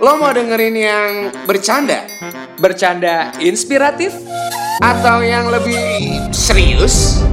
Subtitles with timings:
[0.00, 1.10] Lo mau dengerin yang
[1.44, 2.04] bercanda?
[2.56, 4.12] Bercanda inspiratif,
[4.80, 5.80] Atau yang lebih
[6.36, 7.24] serius?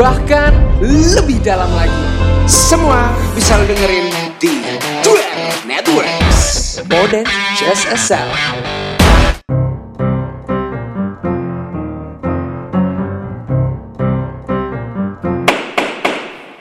[0.00, 2.04] bahkan lebih dalam lagi.
[2.48, 4.08] Semua bisa lo dengerin
[4.40, 4.64] di
[5.04, 6.80] Duel Networks.
[6.88, 7.28] More than
[7.60, 8.32] just a sound.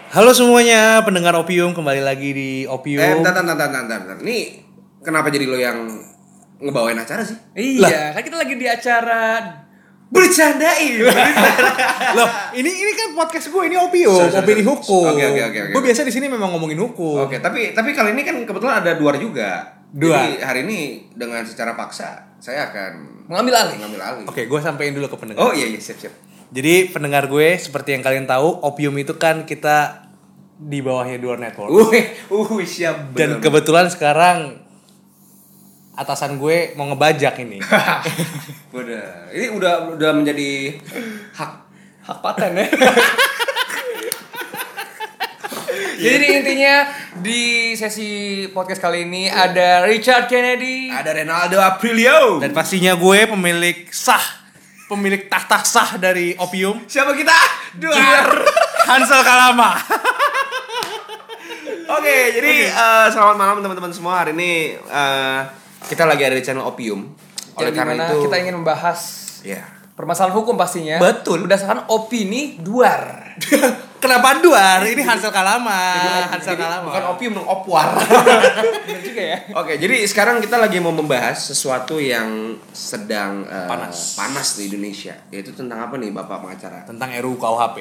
[0.10, 3.00] Halo semuanya, pendengar Opium kembali lagi di Opium.
[3.00, 4.69] Eh, bentar, bentar, bentar, bentar, bentar.
[5.10, 5.90] Kenapa jadi lo yang
[6.62, 7.34] ngebawain acara sih?
[7.58, 9.42] Iya, kan kita lagi di acara
[10.10, 11.06] Bercandain.
[12.18, 15.06] Loh, ini ini kan podcast gue, ini Opium, Sorry, sorry, opini hukum.
[15.06, 15.60] Oke, oke, oke.
[15.70, 17.30] Gue biasa di sini memang ngomongin hukum.
[17.30, 19.82] Oke, tapi tapi kali ini kan kebetulan ada duar juga.
[19.90, 20.30] Duar.
[20.30, 20.80] Jadi hari ini
[21.14, 23.76] dengan secara paksa saya akan mengambil alih.
[23.82, 24.26] mengambil alih.
[24.30, 25.46] Oke, gue sampein dulu ke pendengar.
[25.46, 26.14] Oh iya iya siap siap.
[26.50, 30.10] Jadi pendengar gue, seperti yang kalian tahu, Opium itu kan kita
[30.58, 31.70] di bawahnya Duar Network.
[31.70, 33.14] Wih, uh siap.
[33.14, 33.46] Dan bener.
[33.46, 34.69] kebetulan sekarang
[36.00, 37.60] atasan gue mau ngebajak ini.
[38.80, 39.28] Udah.
[39.36, 40.80] Ini udah udah menjadi
[41.36, 41.52] hak
[42.10, 42.66] Hak paten ya.
[46.00, 46.88] Jadi intinya
[47.20, 52.40] di sesi podcast kali ini ada Richard Kennedy, ada Renaldo Aprilio.
[52.40, 54.24] Dan pastinya gue pemilik sah,
[54.88, 56.88] pemilik tahta sah dari Opium.
[56.88, 57.36] siapa kita?
[57.78, 58.48] Duar.
[58.88, 59.76] Hansel Kalama.
[62.00, 64.24] Oke, jadi eh, selamat malam teman-teman semua.
[64.24, 65.40] Hari ini eh,
[65.88, 67.08] kita lagi ada di channel Opium.
[67.56, 69.00] Oleh yang karena itu kita ingin membahas
[69.44, 69.64] ya.
[69.96, 71.00] permasalahan hukum pastinya.
[71.00, 71.48] Betul.
[71.48, 73.36] Berdasarkan opini duar.
[74.00, 74.80] Kenapa Duar?
[74.88, 75.76] Ini Hansel Kalama.
[76.00, 76.88] Jadi Hansel Kalama.
[76.88, 78.00] Bukan opium dong, opwar.
[78.88, 79.38] Benar juga ya.
[79.60, 84.16] Oke, jadi sekarang kita lagi mau membahas sesuatu yang sedang eh, Panas.
[84.16, 86.88] panas di Indonesia, yaitu tentang apa nih Bapak pengacara?
[86.88, 87.78] tentang RUU KUHP.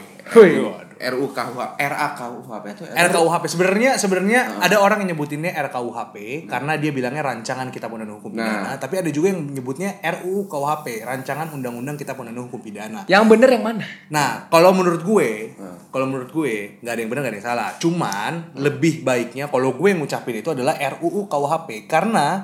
[0.98, 1.06] Wih.
[1.06, 1.18] Waduh.
[1.18, 6.90] RUU KUH, RA KUHP itu RKUHP sebenarnya sebenarnya ada orang yang nyebutinnya RKUHP karena dia
[6.90, 8.44] bilangnya rancangan Kitab Undang-Undang Hukum Nah.
[8.44, 13.06] Pidana, tapi ada juga yang menyebutnya RUU KUHP, rancangan Undang-Undang Kitab Undang-Undang Hukum Pidana.
[13.06, 13.84] Yang bener yang mana?
[14.10, 15.55] Nah, kalau menurut gue,
[15.95, 17.68] kalau menurut gue nggak ada yang benar nggak ada yang salah.
[17.78, 22.42] Cuman lebih baiknya kalau gue ngucapin itu adalah RUU KUHP karena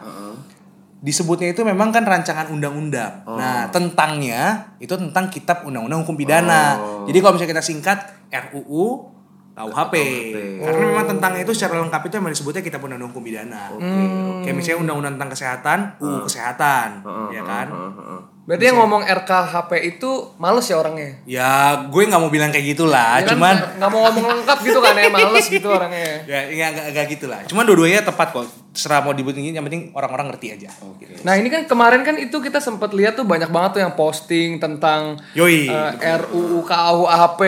[1.04, 3.28] disebutnya itu memang kan rancangan undang-undang.
[3.28, 6.80] Nah, tentangnya itu tentang Kitab Undang-Undang Hukum Pidana.
[6.80, 7.04] Oh.
[7.04, 7.98] Jadi kalau misalnya kita singkat
[8.34, 9.14] RUU
[9.54, 9.94] KUHP.
[9.94, 9.94] KUHP.
[10.66, 13.70] Karena memang tentangnya itu secara lengkap itu memang disebutnya Kitab Undang-Undang Hukum Pidana.
[14.42, 16.88] Kayak misalnya undang-undang tentang kesehatan, UU kesehatan,
[17.30, 17.66] ya kan?
[18.44, 21.16] Berarti yang ngomong RKHP itu males ya orangnya.
[21.24, 24.78] Ya, gue nggak mau bilang kayak gitulah, Ya kan cuman nggak- mau ngomong lengkap gitu
[24.78, 26.12] kan ya, males gitu orangnya.
[26.24, 29.92] ya ya nggak nggak gitu lah cuman dua-duanya tepat kok serah mau dibutuhin yang penting
[29.92, 30.68] orang-orang ngerti aja
[31.22, 34.58] Nah ini kan kemarin kan itu kita sempat lihat tuh banyak banget tuh yang posting
[34.58, 35.70] tentang Yoi.
[35.70, 37.40] eh, RUU KUHP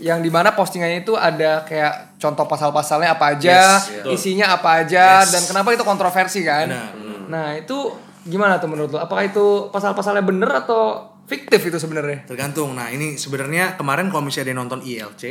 [0.00, 5.22] yang di mana postingannya itu ada kayak contoh pasal-pasalnya apa aja, Yes, isinya apa aja,
[5.22, 5.30] Yes.
[5.30, 6.66] dan kenapa itu kontroversi kan?
[6.66, 6.90] Benar.
[7.28, 7.78] Nah itu
[8.26, 8.98] gimana tuh menurut lo?
[9.02, 12.26] Apakah itu pasal-pasalnya bener atau fiktif itu sebenarnya?
[12.26, 15.22] tergantung nah ini sebenarnya kemarin kalau misalnya yang nonton ILC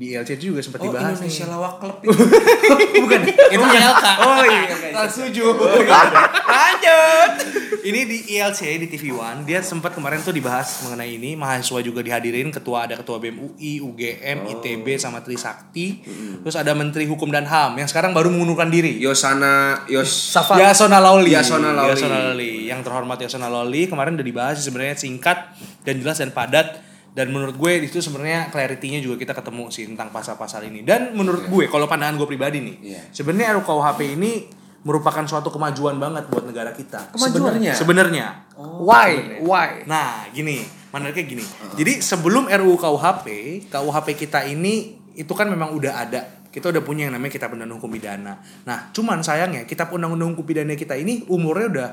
[0.00, 1.52] di ILC itu juga sempat Oh, dibahas Indonesia nih.
[1.52, 1.96] Lawak Club
[3.04, 3.20] bukan.
[3.52, 4.62] Itu ILK Oh iya,
[4.96, 5.44] tak setuju.
[6.56, 7.32] Lanjut.
[7.84, 9.44] ini di ILC di TV One.
[9.44, 11.36] Dia sempat kemarin tuh dibahas mengenai ini.
[11.36, 12.48] Mahasiswa juga dihadirin.
[12.48, 16.00] Ketua ada ketua BEM UI UGM ITB sama Trisakti.
[16.40, 18.96] Terus ada Menteri Hukum dan HAM yang sekarang baru mengundurkan diri.
[19.04, 20.56] Yosana Yos Safar.
[20.56, 21.36] Yasona Lawli.
[21.36, 21.92] Yasona Lawli.
[21.92, 22.52] Yasona Lawli.
[22.72, 25.52] Yang terhormat Yasona Lawli kemarin udah dibahas sebenarnya singkat
[25.84, 30.14] dan jelas dan padat dan menurut gue itu sebenarnya clarity-nya juga kita ketemu sih tentang
[30.14, 30.86] pasal-pasal ini.
[30.86, 33.00] Dan menurut gue kalau pandangan gue pribadi nih, Iya.
[33.10, 34.32] sebenarnya RUKUHP ini
[34.80, 37.12] merupakan suatu kemajuan banget buat negara kita.
[37.12, 37.72] Sebenarnya.
[37.76, 38.26] Sebenarnya.
[38.56, 39.42] Why?
[39.44, 39.84] Why?
[39.84, 41.44] Nah, gini, menariknya gini.
[41.76, 43.26] Jadi sebelum RUU KUHP,
[43.68, 46.22] KUHP kita ini itu kan memang udah ada.
[46.50, 48.34] Kita udah punya yang namanya Kitab Undang-Undang Hukum Pidana.
[48.66, 51.90] Nah, cuman sayangnya Kitab Undang-Undang Hukum Pidana kita ini umurnya udah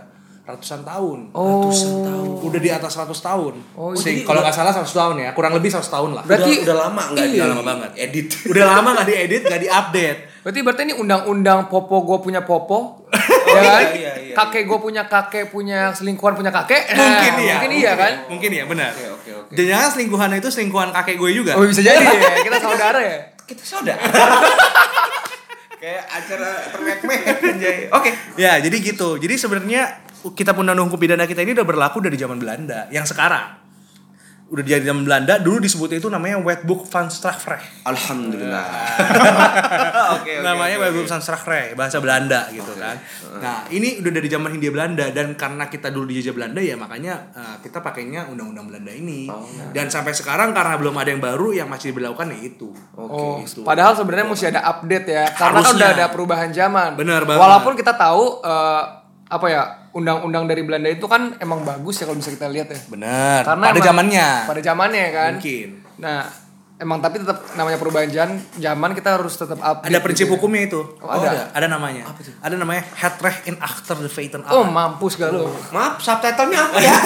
[0.47, 1.19] ratusan tahun.
[1.31, 1.67] Oh.
[1.67, 2.27] Ratusan tahun.
[2.39, 3.53] Udah di atas 100 tahun.
[3.75, 6.23] Oh, Sih, jadi kalau nggak salah 100 tahun ya, kurang lebih 100 tahun lah.
[6.23, 7.35] Berarti- udah, udah lama enggak Iya.
[7.35, 7.89] Udah lama banget.
[7.99, 8.27] Edit.
[8.51, 10.19] Udah lama nggak diedit, nggak diupdate.
[10.39, 13.03] Berarti berarti ini undang-undang popo gue punya popo,
[13.51, 13.83] ya kan?
[13.91, 16.87] iya, iya, kakek gue punya kakek punya selingkuhan punya kakek.
[16.95, 17.53] Mungkin Nah, iya.
[17.59, 18.13] Mungkin iya kan?
[18.31, 18.91] Mungkin iya, benar.
[18.95, 19.51] Oke, oke, oke.
[19.51, 21.51] Dan jangan selingkuhan itu selingkuhan kakek gue juga.
[21.53, 23.17] Oh bisa jadi ya, kita saudara ya.
[23.43, 23.99] Kita saudara.
[25.77, 27.77] Kayak acara termek-mek anjay.
[27.91, 28.09] Oke.
[28.33, 29.19] Ya, jadi gitu.
[29.19, 33.69] Jadi sebenarnya Kitab Undang-Undang Hukum Pidana kita ini udah berlaku dari zaman Belanda yang sekarang.
[34.47, 38.63] udah jadi zaman Belanda dulu disebutnya itu namanya Wetboek van Strafrecht Alhamdulillah.
[40.15, 40.33] Oke, oke.
[40.39, 41.11] namanya oke, Wetboek oke.
[41.11, 42.95] van Strafrecht bahasa Belanda gitu kan
[43.37, 47.27] nah ini udah dari zaman Hindia Belanda dan karena kita dulu dijajah Belanda ya makanya
[47.29, 49.43] uh, kita pakainya undang-undang Belanda ini Oh.
[49.69, 53.11] dan sampai sekarang karena belum ada yang baru yang masih diberlakukan ya itu Oke.
[53.11, 53.61] Oh, gitu.
[53.61, 55.75] padahal sebenarnya mesti ada update ya, karena kan Harusnya.
[55.75, 56.89] udah ada perubahan zaman.
[56.95, 57.35] Bener banget.
[57.37, 58.83] Walaupun kita tahu eh,
[59.27, 62.79] apa ya undang-undang dari Belanda itu kan emang bagus ya kalau bisa kita lihat ya.
[62.87, 65.31] benar Karena pada emang- zamannya Pada zamannya kan.
[65.35, 66.21] mungkin Nah,
[66.77, 69.89] emang tapi tetap namanya perubahan zaman, zaman kita harus tetap update.
[69.89, 70.35] ada prinsip gitu ya.
[70.35, 71.49] hukumnya itu Oh, ada?
[71.49, 72.05] ada namanya
[72.37, 75.49] ada namanya het recht in achter de feiten Oh, mampus gak lu?
[75.69, 76.93] Maaf, subtitlenya apa ya?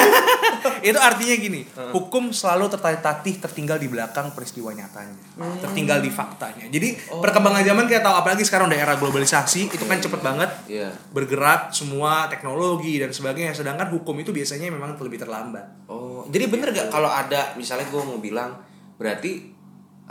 [0.83, 5.17] itu artinya gini hukum selalu tertatih tertinggal di belakang peristiwa nyatanya
[5.59, 9.97] tertinggal di faktanya jadi perkembangan zaman kita tahu apalagi sekarang udah era globalisasi itu kan
[9.97, 10.93] cepet banget Iya.
[11.09, 16.71] bergerak semua teknologi dan sebagainya sedangkan hukum itu biasanya memang lebih terlambat Oh, jadi bener
[16.71, 18.55] gak kalau ada misalnya gue mau bilang
[18.95, 19.50] berarti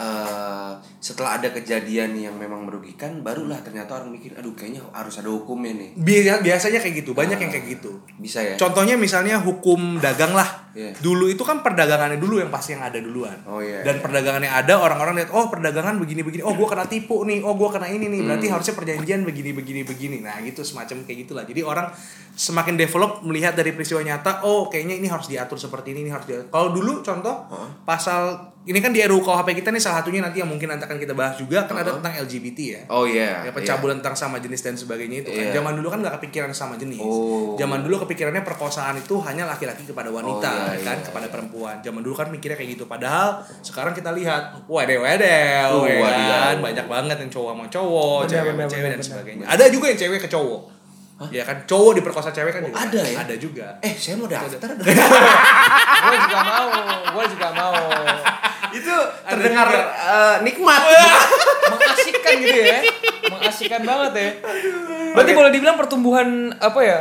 [0.01, 5.29] eh, setelah ada kejadian yang memang merugikan, barulah ternyata orang mikir, aduh kayaknya harus ada
[5.29, 5.91] hukumnya nih.
[5.97, 8.57] Biasa- biasanya kayak gitu banyak yang kayak gitu Bisa ya?
[8.57, 10.49] Contohnya misalnya hukum dagang lah.
[10.71, 10.95] Iya.
[11.03, 13.35] Dulu itu kan perdagangannya dulu yang pasti yang ada duluan.
[13.43, 13.83] Oh, iya.
[13.83, 16.47] Dan perdagangannya ada orang-orang lihat oh perdagangan begini begini.
[16.47, 17.43] Oh gua kena tipu nih.
[17.43, 18.23] Oh gua kena ini nih.
[18.23, 18.55] Berarti Hmm.
[18.55, 20.23] harusnya perjanjian begini begini begini.
[20.23, 21.43] Nah, gitu semacam kayak gitulah.
[21.43, 21.91] Jadi orang
[22.31, 26.31] semakin develop melihat dari peristiwa nyata, oh kayaknya ini harus diatur seperti ini, ini harus
[26.31, 26.47] diatur.
[26.49, 27.51] Kalau dulu contoh
[27.83, 31.01] pasal ini kan di RUU KUHP kita nih salah satunya nanti yang mungkin nanti akan
[31.01, 32.81] kita bahas juga kan ada tentang LGBT ya.
[32.93, 33.41] Oh iya.
[33.49, 35.49] ya pencabulan tentang sama jenis dan sebagainya itu kan.
[35.49, 35.53] Iya.
[35.57, 37.01] zaman dulu kan nggak kepikiran sama jenis.
[37.01, 37.57] Oh.
[37.57, 41.81] zaman dulu kepikirannya perkosaan itu hanya laki-laki kepada wanita Oh, iya, kan iya, kepada perempuan.
[41.81, 42.85] Zaman dulu kan mikirnya kayak gitu.
[42.85, 46.61] Padahal sekarang kita lihat waduh waduh Oh, ya kan.
[46.61, 49.45] banyak banget yang cowok sama cowok cewek sama cewek dan sebagainya.
[49.49, 50.80] Ada juga yang cewek ke cowok
[51.29, 53.17] ya kan cowok diperkosa cewek kan Oh, juga ada ya?
[53.21, 54.73] ada juga Eh, saya mau daftar.
[54.81, 54.95] gue
[56.17, 56.69] juga mau,
[57.13, 57.77] gue juga mau.
[58.71, 58.95] Itu
[59.27, 60.81] terdengar eh, nikmat.
[61.71, 62.79] Mengasihkan gitu ya,
[63.29, 64.31] mengasihkan banget ya.
[65.13, 66.99] Berarti boleh dibilang pertumbuhan apa ya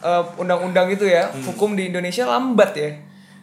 [0.00, 2.90] eh, undang-undang itu ya, hukum di Indonesia lambat ya.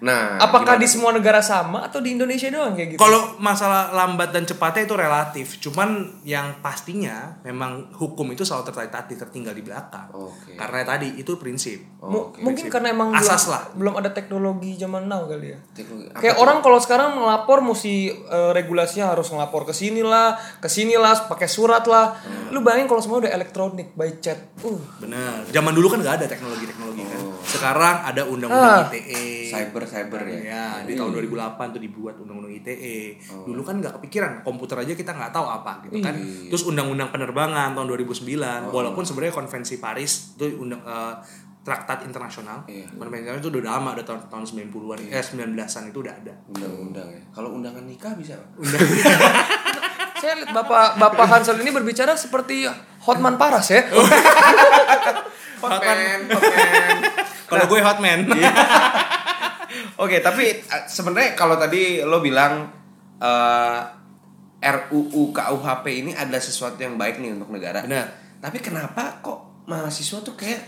[0.02, 0.82] Nah, Apakah gimana?
[0.82, 3.00] di semua negara sama atau di Indonesia doang kayak gitu?
[3.00, 5.90] Kalau masalah lambat dan cepatnya itu relatif, cuman
[6.26, 10.10] yang pastinya memang hukum itu selalu tertatih tertinggal di belakang.
[10.12, 10.58] Oke.
[10.58, 11.86] Karena tadi itu prinsip.
[12.02, 12.42] Mu- oke.
[12.42, 13.64] mungkin karena emang Asas belum, lah.
[13.78, 15.60] belum ada teknologi zaman now kali ya.
[15.72, 16.44] Teknologi- Kayak tuh?
[16.44, 21.30] orang kalau sekarang melapor mesti eh, regulasinya harus ngelapor ke sini lah, ke sini lah,
[21.30, 22.18] pakai surat lah.
[22.18, 22.50] Hmm.
[22.50, 24.50] Lu bayangin kalau semua udah elektronik by chat.
[24.66, 25.46] Uh, Benar.
[25.48, 27.22] Zaman dulu kan nggak ada teknologi-teknologi kan.
[27.42, 28.30] Sekarang ada Ah.
[28.30, 29.50] undang-undang ITE.
[29.50, 30.40] cyber cyber ya.
[30.42, 33.18] Ya, di tahun 2008 tuh dibuat undang-undang ITE.
[33.44, 36.16] Dulu kan nggak kepikiran komputer aja kita nggak tahu apa gitu kan.
[36.48, 41.14] Terus undang-undang penerbangan tahun 2009, walaupun sebenarnya konvensi Paris itu undang eh,
[41.62, 42.66] traktat internasional.
[42.66, 42.90] Iya.
[43.38, 46.34] Itu udah lama, udah tahun tahun 90-an, eh 19-an itu udah ada.
[46.50, 47.22] Undang-undang ya.
[47.30, 48.34] Kalau undangan nikah bisa.
[50.22, 52.70] saya lihat Bapak Bapak Hansel ini berbicara seperti
[53.02, 53.82] Hotman Paras ya.
[55.62, 56.98] Hotman, hotman.
[57.52, 58.20] Kalau gue hotman.
[60.04, 62.68] Oke, tapi eh, sebenarnya kalau tadi lo bilang
[63.18, 63.80] eh,
[64.62, 67.82] RUU KUHP ini adalah sesuatu yang baik nih untuk negara.
[67.82, 68.08] Benar.
[68.38, 70.62] Tapi kenapa kok mahasiswa tuh kayak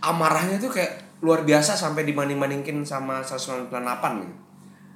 [0.00, 3.68] amarahnya tuh kayak luar biasa sampai dibanding-bandingin sama 198
[4.22, 4.34] gitu.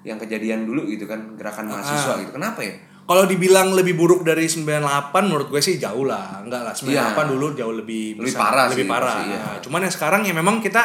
[0.03, 2.21] Yang kejadian dulu gitu kan, gerakan mahasiswa Ah.
[2.21, 2.33] gitu.
[2.33, 2.75] Kenapa ya?
[3.03, 6.39] Kalau dibilang lebih buruk dari 98 menurut gue sih jauh lah.
[6.41, 7.23] Enggak lah, 98 Iya.
[7.29, 9.17] dulu jauh lebih Lebih besar, parah lebih sih, parah.
[9.21, 9.39] iya.
[9.43, 10.83] Nah, cuman yang sekarang ya memang kita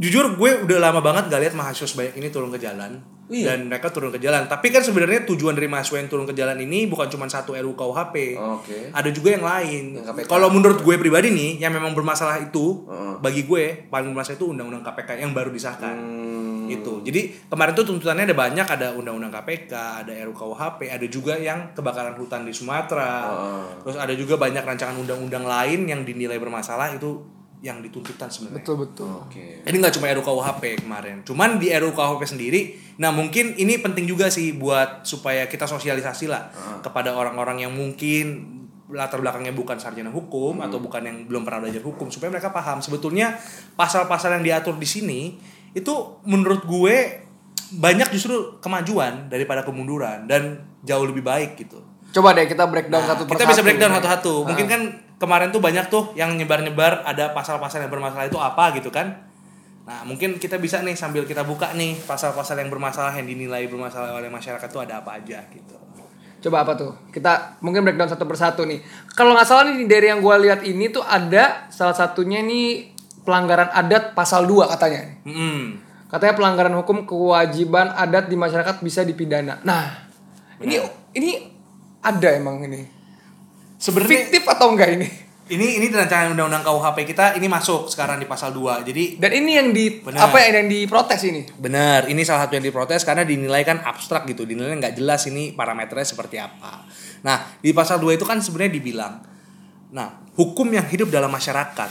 [0.00, 3.20] jujur gue udah lama banget gak lihat mahasiswa sebanyak ini turun ke jalan.
[3.30, 3.54] Iya.
[3.54, 4.50] Dan mereka turun ke jalan.
[4.50, 7.78] Tapi kan sebenarnya tujuan dari mahasiswa yang turun ke jalan ini bukan cuma satu RUU
[7.78, 8.34] KUHP.
[8.34, 8.90] Oke.
[8.90, 10.02] Ada juga yang lain.
[10.26, 13.22] Kalau menurut gue pribadi nih, yang memang bermasalah itu Heeh.
[13.22, 17.06] bagi gue paling bermasalah itu undang-undang KPK yang baru disahkan Hmm, gitu.
[17.06, 19.72] Jadi kemarin tuh tuntutannya ada banyak, ada undang-undang KPK,
[20.02, 23.30] ada RUU KUHP, ada juga yang kebakaran hutan di Sumatera.
[23.30, 23.62] Heeh.
[23.86, 27.22] Terus ada juga banyak rancangan undang-undang lain yang dinilai bermasalah itu
[27.60, 28.64] yang dituntutan sebenarnya.
[28.64, 29.12] betul betul.
[29.28, 29.60] Oke.
[29.64, 32.60] Ini nggak cuma RUU KUHP kemarin, cuman di RUU KUHP sendiri.
[32.96, 36.48] Nah mungkin ini penting juga sih buat supaya kita sosialisasi lah
[36.80, 38.56] kepada orang-orang yang mungkin
[38.90, 42.82] latar belakangnya bukan sarjana hukum atau bukan yang belum pernah belajar hukum supaya mereka paham
[42.82, 43.38] sebetulnya
[43.78, 45.20] pasal-pasal yang diatur di sini
[45.70, 45.94] itu
[46.26, 46.96] menurut gue
[47.70, 51.78] banyak justru kemajuan daripada kemunduran dan jauh lebih baik gitu.
[52.10, 53.50] Coba deh kita breakdown satu Kita persatu.
[53.54, 54.34] bisa breakdown satu-satu.
[54.50, 54.80] Mungkin kan
[55.20, 59.28] kemarin tuh banyak tuh yang nyebar-nyebar ada pasal-pasal yang bermasalah itu apa gitu kan.
[59.84, 64.16] Nah, mungkin kita bisa nih sambil kita buka nih pasal-pasal yang bermasalah yang dinilai bermasalah
[64.16, 65.76] oleh masyarakat tuh ada apa aja gitu.
[66.40, 66.96] Coba apa tuh?
[67.12, 68.80] Kita mungkin breakdown satu persatu nih.
[69.12, 72.96] Kalau nggak salah nih dari yang gue lihat ini tuh ada salah satunya nih
[73.28, 75.20] pelanggaran adat pasal 2 katanya.
[75.28, 75.84] Hmm.
[76.08, 79.60] Katanya pelanggaran hukum kewajiban adat di masyarakat bisa dipidana.
[79.68, 80.08] Nah,
[80.64, 80.80] ini
[81.12, 81.30] ini
[82.00, 82.99] ada emang ini.
[83.80, 85.08] Sebenarnya Fiktif atau enggak ini?
[85.50, 88.86] ini ini rancangan undang-undang KUHP kita ini masuk sekarang di pasal 2.
[88.86, 90.30] Jadi Dan ini yang di Benar.
[90.30, 91.42] apa ya yang diprotes ini?
[91.58, 95.50] Benar, ini salah satu yang diprotes karena dinilai kan abstrak gitu, dinilai nggak jelas ini
[95.50, 96.86] parameternya seperti apa.
[97.26, 99.14] Nah, di pasal 2 itu kan sebenarnya dibilang,
[99.90, 101.90] nah hukum yang hidup dalam masyarakat,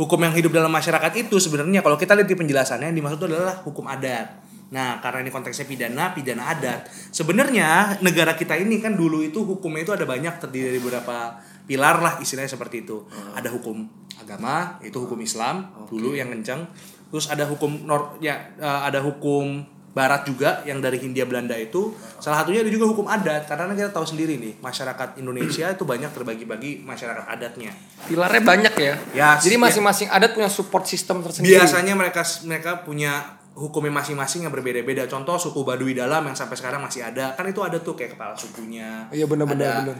[0.00, 3.26] hukum yang hidup dalam masyarakat itu sebenarnya kalau kita lihat di penjelasannya yang dimaksud itu
[3.36, 4.47] adalah hukum adat.
[4.68, 6.92] Nah, karena ini konteksnya pidana, pidana adat.
[7.08, 12.04] Sebenarnya negara kita ini kan dulu itu hukumnya itu ada banyak terdiri dari beberapa pilar
[12.04, 13.08] lah istilahnya seperti itu.
[13.32, 13.88] Ada hukum
[14.20, 16.68] agama, itu hukum Islam dulu yang kencang.
[17.08, 19.64] Terus ada hukum nor ya eh, ada hukum
[19.96, 21.96] barat juga yang dari Hindia Belanda itu.
[22.20, 26.12] Salah satunya ada juga hukum adat karena kita tahu sendiri nih, masyarakat Indonesia itu banyak
[26.12, 27.72] terbagi-bagi masyarakat adatnya.
[28.06, 28.94] Pilarnya banyak ya.
[29.16, 29.62] Ya, Jadi ya.
[29.64, 31.56] masing-masing adat punya support system tersendiri.
[31.56, 35.10] Biasanya mereka mereka punya hukumnya masing-masing yang berbeda-beda.
[35.10, 37.34] Contoh suku Baduy Dalam yang sampai sekarang masih ada.
[37.34, 39.10] Kan itu ada tuh kayak kepala sukunya.
[39.10, 39.96] Iya, benar, benar, Ada, benar.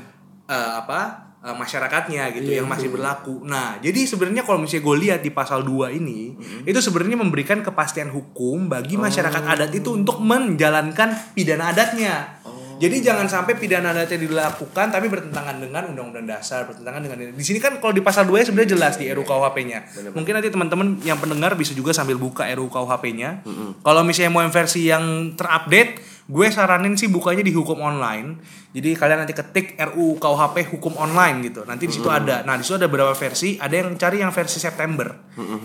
[0.46, 1.00] eh, apa?
[1.38, 3.46] eh, masyarakatnya gitu Iya, yang masih berlaku.
[3.46, 6.34] Nah, jadi sebenarnya kalau misalnya gue lihat di pasal 2 ini,
[6.66, 12.42] itu sebenarnya memberikan kepastian hukum bagi masyarakat adat itu untuk menjalankan pidana adatnya.
[12.78, 17.58] Jadi jangan sampai pidana adatnya dilakukan tapi bertentangan dengan undang-undang dasar, bertentangan dengan di sini
[17.58, 19.78] kan kalau di pasal 2 sebenarnya jelas di RUU KUHP-nya.
[20.14, 23.42] Mungkin nanti teman-teman yang pendengar bisa juga sambil buka RUU KUHP-nya.
[23.82, 25.98] Kalau misalnya mau yang versi yang terupdate,
[26.30, 28.38] gue saranin sih bukanya di hukum online.
[28.70, 31.66] Jadi kalian nanti ketik RUU KUHP hukum online gitu.
[31.66, 32.46] Nanti di situ ada.
[32.46, 35.10] Nah, di situ ada beberapa versi, ada yang cari yang versi September.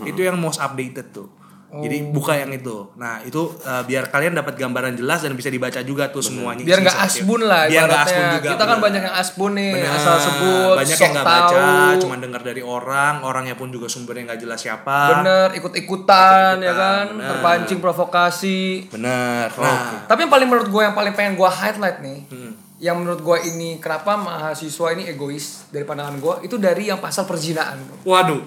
[0.02, 1.28] Itu yang most updated tuh.
[1.74, 2.86] Jadi buka yang itu.
[2.94, 6.62] Nah itu uh, biar kalian dapat gambaran jelas dan bisa dibaca juga tuh semuanya.
[6.62, 8.48] Biar nggak asbun lah Biar nggak asbun juga.
[8.54, 9.96] Kita kan banyak yang asbun nih, Benar.
[9.96, 11.66] asal sebut, banyak yang nggak baca,
[11.98, 14.98] cuma dengar dari orang, orangnya pun juga sumbernya nggak jelas siapa.
[15.18, 17.28] Bener, ikut-ikutan ya kan, bener.
[17.32, 18.86] terpancing provokasi.
[18.88, 19.50] Benar.
[19.50, 22.52] Nah, Tapi yang paling menurut gue yang paling pengen gue highlight nih, Hmm.
[22.76, 27.24] yang menurut gue ini kenapa mahasiswa ini egois dari pandangan gue itu dari yang pasal
[27.24, 27.80] perzinaan.
[28.02, 28.42] waduh.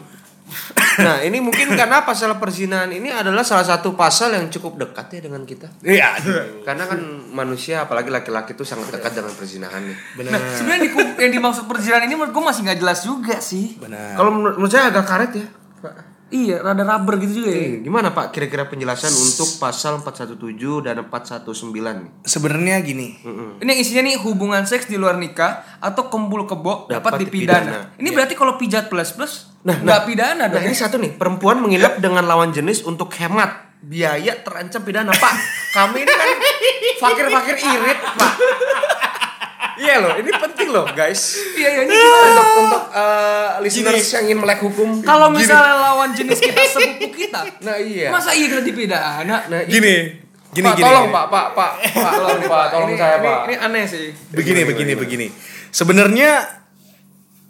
[0.98, 5.20] Nah ini mungkin karena pasal perzinahan ini adalah salah satu pasal yang cukup dekat ya
[5.26, 5.70] dengan kita.
[5.82, 6.18] Iya.
[6.66, 7.00] Karena kan
[7.30, 9.98] manusia apalagi laki-laki itu sangat dekat dengan perzinahan nih.
[10.18, 10.32] Benar.
[10.34, 13.78] Nah, sebenarnya di- yang dimaksud perzinaan ini menurut gue masih nggak jelas juga sih.
[13.78, 14.18] Benar.
[14.18, 15.48] Kalau menurut, menurut saya agak karet ya.
[16.28, 17.60] Iya, rada rubber gitu juga ya.
[17.62, 20.36] Eh, gimana Pak kira-kira penjelasan untuk pasal 417
[20.82, 22.12] dan 419 nih?
[22.22, 23.16] Sebenarnya gini.
[23.58, 27.64] Ini yang isinya nih hubungan seks di luar nikah atau kumpul kebo dapat, Dapat dipidana.
[27.64, 27.80] dipidana.
[27.96, 30.64] Ini berarti kalau pijat plus plus Nah, nggak pidana Nah dong.
[30.64, 30.80] ini ya?
[30.82, 35.34] satu nih, perempuan menginap dengan lawan jenis untuk hemat biaya terancam pidana Pak.
[35.72, 36.28] Kami ini kan
[37.02, 38.32] fakir-fakir irit Pak.
[39.78, 41.38] Iya loh, ini penting loh guys.
[41.54, 41.94] Iya, iya, ini?
[41.94, 44.90] Untuk untuk eh, listeners yang ingin melek hukum.
[45.00, 48.10] Kalau misalnya lawan jenis kita sepupu kita, Nah iya.
[48.10, 49.22] masa iya kita dipidana?
[49.24, 50.26] Nah, Gini.
[50.48, 50.84] Gini Pak, gini.
[50.84, 53.40] tolong Pak, Pak, Pak, Pak, tolong Pak, tolong Ini- saya ini- Pak.
[53.44, 54.08] Ini aneh sih.
[54.30, 55.28] begini begini begini
[55.70, 56.32] sebenarnya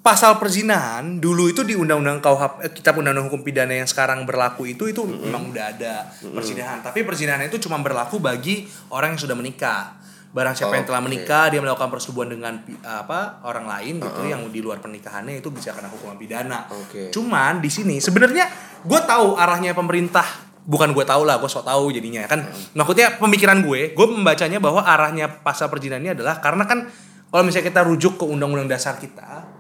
[0.01, 4.63] pasal perzinahan dulu itu di undang-undang KUHP eh, kitab undang-undang hukum pidana yang sekarang berlaku
[4.65, 9.35] itu itu memang udah ada perzinahan tapi perzinahan itu cuma berlaku bagi orang yang sudah
[9.35, 9.99] menikah
[10.37, 11.07] barang siapa yang telah Oke.
[11.09, 15.49] menikah dia melakukan persetubuhan dengan pi- apa orang lain gitu yang di luar pernikahannya itu
[15.49, 16.69] bisa kena hukuman pidana.
[16.69, 17.09] Oke.
[17.09, 18.45] cuman di sini sebenarnya
[18.85, 20.45] gue tahu arahnya pemerintah.
[20.67, 22.43] Bukan gue tahu lah gue sok tahu jadinya kan?
[22.75, 26.85] Maksudnya pemikiran gue gue membacanya bahwa arahnya pasal perzinahan ini adalah karena kan
[27.31, 29.56] kalau misalnya kita rujuk ke undang-undang dasar kita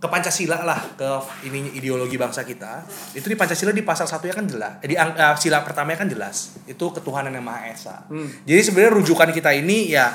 [0.00, 1.08] ke Pancasila lah ke
[1.44, 2.88] ini ideologi bangsa kita.
[3.12, 6.08] Itu di Pancasila di pasal satu ya kan jelas di ang- eh, sila pertamanya kan
[6.08, 8.08] jelas itu ketuhanan yang maha esa.
[8.42, 10.08] Jadi sebenarnya rujukan kita ini ya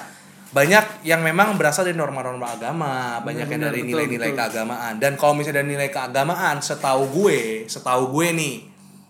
[0.48, 4.98] banyak yang memang berasal dari norma-norma agama banyak yang dari nilai-nilai keagamaan.
[4.98, 8.56] Dan kalau misalnya dari nilai keagamaan setahu gue setahu gue nih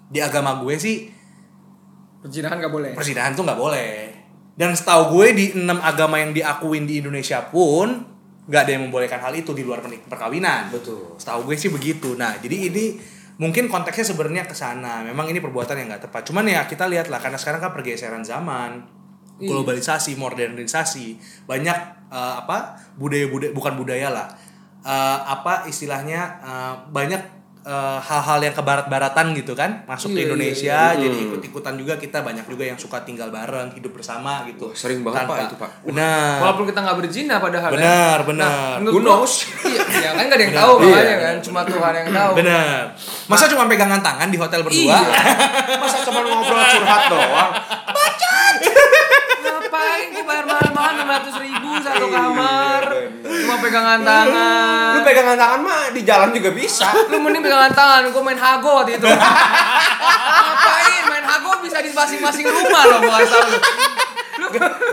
[0.06, 1.08] di agama gue sih
[2.20, 2.92] Perzinahan nggak boleh.
[2.92, 3.94] persinahan tuh nggak boleh.
[4.56, 8.15] Dan setahu gue di enam agama yang diakuin di Indonesia pun
[8.46, 10.70] nggak ada yang membolehkan hal itu di luar perkawinan.
[10.70, 11.18] Betul.
[11.18, 12.14] setahu gue sih begitu.
[12.14, 12.98] Nah jadi ini
[13.42, 15.02] mungkin konteksnya sebenarnya ke sana.
[15.02, 16.30] Memang ini perbuatan yang nggak tepat.
[16.30, 18.96] Cuman ya kita lihat lah karena sekarang kan pergeseran zaman
[19.36, 19.52] Iya.
[19.52, 24.28] globalisasi modernisasi banyak eh, apa budaya budaya bukan budaya lah.
[24.86, 27.35] Eh, apa istilahnya eh, banyak
[27.66, 30.98] eh, hal-hal yang ke barat-baratan gitu kan masuk Iya, ke iya, Indonesia iya.
[31.00, 35.02] jadi ikut-ikutan juga kita banyak juga yang suka tinggal bareng hidup bersama gitu Wah, sering
[35.02, 35.72] banget, Pak, itu, Pak.
[35.84, 37.76] benar Walaupun kita nggak berzina padahal ya.
[37.76, 39.34] benar benar menurut Who knows?
[39.62, 40.86] Iya, ya kan nggak ada yang tahu Iya.
[40.88, 42.32] makanya kan, cuma Tuhan yang tahu.
[42.38, 42.80] benar
[43.26, 45.00] masa cuma pegangan tangan di hotel berdua Iya.
[45.76, 47.52] Masa cuma ngobrol curhat doang?
[49.46, 52.84] Ngapain gue bayar mahal-mahal 600 ribu satu kamar
[53.22, 56.90] Cuma pegangan tangan Lu pegangan tangan mah di jalan juga bisa.
[57.12, 62.46] Lu mending pegangan tangan, gue main hago waktu itu Ngapain main hago bisa di masing-masing
[62.46, 63.58] rumah loh gua kasih tahu lu.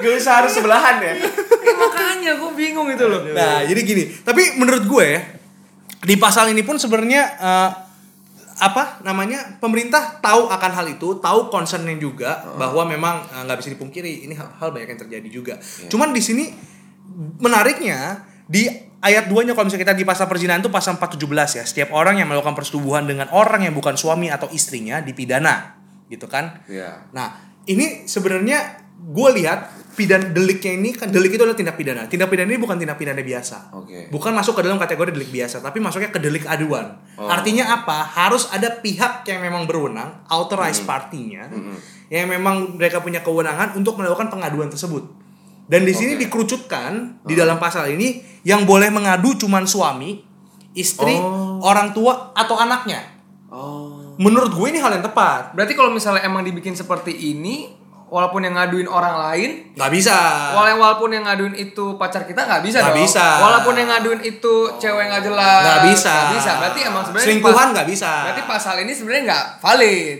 [0.02, 1.12] Gak usah harus sebelahan ya.
[1.18, 3.22] eh, makanya gue bingung itu loh.
[3.30, 4.04] Nah, jadi gini.
[4.22, 5.20] Tapi menurut gue ya,
[6.02, 7.70] di pasal ini pun sebenarnya eh,
[8.62, 13.74] apa namanya pemerintah tahu akan hal itu, tahu concernnya juga bahwa memang eh, nggak bisa
[13.74, 15.54] dipungkiri ini hal, hal banyak yang terjadi juga.
[15.90, 16.46] Cuman di sini
[17.42, 18.70] menariknya di
[19.02, 21.64] ayat 2-nya kalau misalnya kita di pasal perzinahan itu pasal 417 ya.
[21.66, 25.74] Setiap orang yang melakukan persetubuhan dengan orang yang bukan suami atau istrinya dipidana,
[26.06, 26.62] gitu kan?
[26.70, 27.10] Iya.
[27.10, 32.08] Nah, ini sebenarnya gue lihat pidan deliknya ini kan delik itu adalah tindak pidana.
[32.08, 33.72] Tindak pidana ini bukan tindak pidana biasa.
[33.76, 34.08] Oke.
[34.08, 36.98] Bukan masuk ke dalam kategori delik biasa, tapi masuknya ke delik aduan.
[37.16, 37.28] Oh.
[37.28, 38.02] Artinya apa?
[38.02, 41.46] Harus ada pihak yang memang berwenang, authorized partinya,
[42.08, 45.04] yang memang mereka punya kewenangan untuk melakukan pengaduan tersebut.
[45.68, 46.26] Dan di sini Oke.
[46.26, 50.20] dikerucutkan di dalam pasal ini yang boleh mengadu cuman suami,
[50.74, 51.62] istri, Oh.
[51.62, 53.00] orang tua atau anaknya.
[53.52, 54.16] Oh.
[54.20, 55.56] Menurut gue ini hal yang tepat.
[55.56, 57.81] Berarti kalau misalnya emang dibikin seperti ini,
[58.12, 60.16] walaupun yang ngaduin orang lain, Nggak bisa.
[60.52, 63.24] Wala- walaupun yang ngaduin itu pacar kita nggak bisa Nggak bisa.
[63.40, 65.62] Walaupun yang ngaduin itu cewek nggak jelas.
[65.64, 66.12] Nggak bisa.
[66.12, 66.50] Nggak bisa.
[66.54, 68.10] Berarti emang sebenarnya Selingkuhan nggak bisa.
[68.22, 70.18] Berarti pasal ini sebenarnya nggak valid.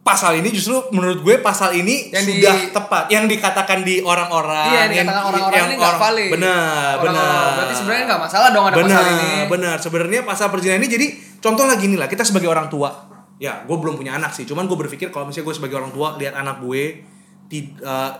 [0.00, 4.64] pasal ini justru menurut gue pasal ini Yang di- sudah tepat yang dikatakan di orang-orang
[4.66, 6.30] Iya, yang dikatakan orang-orang ini nggak orang- valid.
[6.32, 7.04] benar Orang-orang.
[7.04, 9.30] benar Berarti sebenarnya nggak masalah dong ada benar pasal ini.
[9.46, 11.06] benar sebenarnya pasal perzinahan ini jadi
[11.38, 12.90] contoh lagi nih lah kita sebagai orang tua
[13.36, 16.16] ya gue belum punya anak sih cuman gue berpikir kalau misalnya gue sebagai orang tua
[16.16, 16.82] lihat anak gue
[17.50, 18.12] ti- eh,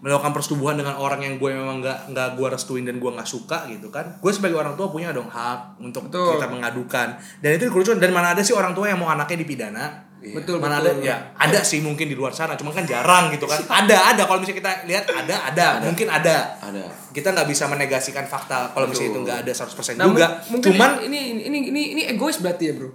[0.00, 3.68] melakukan persetubuhan dengan orang yang gue memang nggak nggak gue restuin dan gue nggak suka
[3.68, 4.16] gitu kan.
[4.16, 6.38] Gue sebagai orang tua punya dong hak untuk Betul.
[6.38, 7.08] kita mengadukan.
[7.38, 10.08] Dan itu dikerucut dan mana ada sih orang tua yang mau anaknya dipidana?
[10.20, 11.00] Betul, mana betul.
[11.00, 11.00] ada?
[11.02, 12.52] Ya ada sih mungkin di luar sana.
[12.52, 13.56] Cuman kan jarang gitu kan.
[13.80, 14.22] Ada ada.
[14.24, 16.36] Kalau misalnya kita lihat ada ada, mungkin ada.
[16.60, 16.84] Ada.
[17.10, 20.26] kita nggak bisa menegasikan fakta kalau misalnya itu nggak ada 100% Nah, juga.
[20.46, 22.88] mungkin cuman ini ini ini ini egois berarti ya, Bro.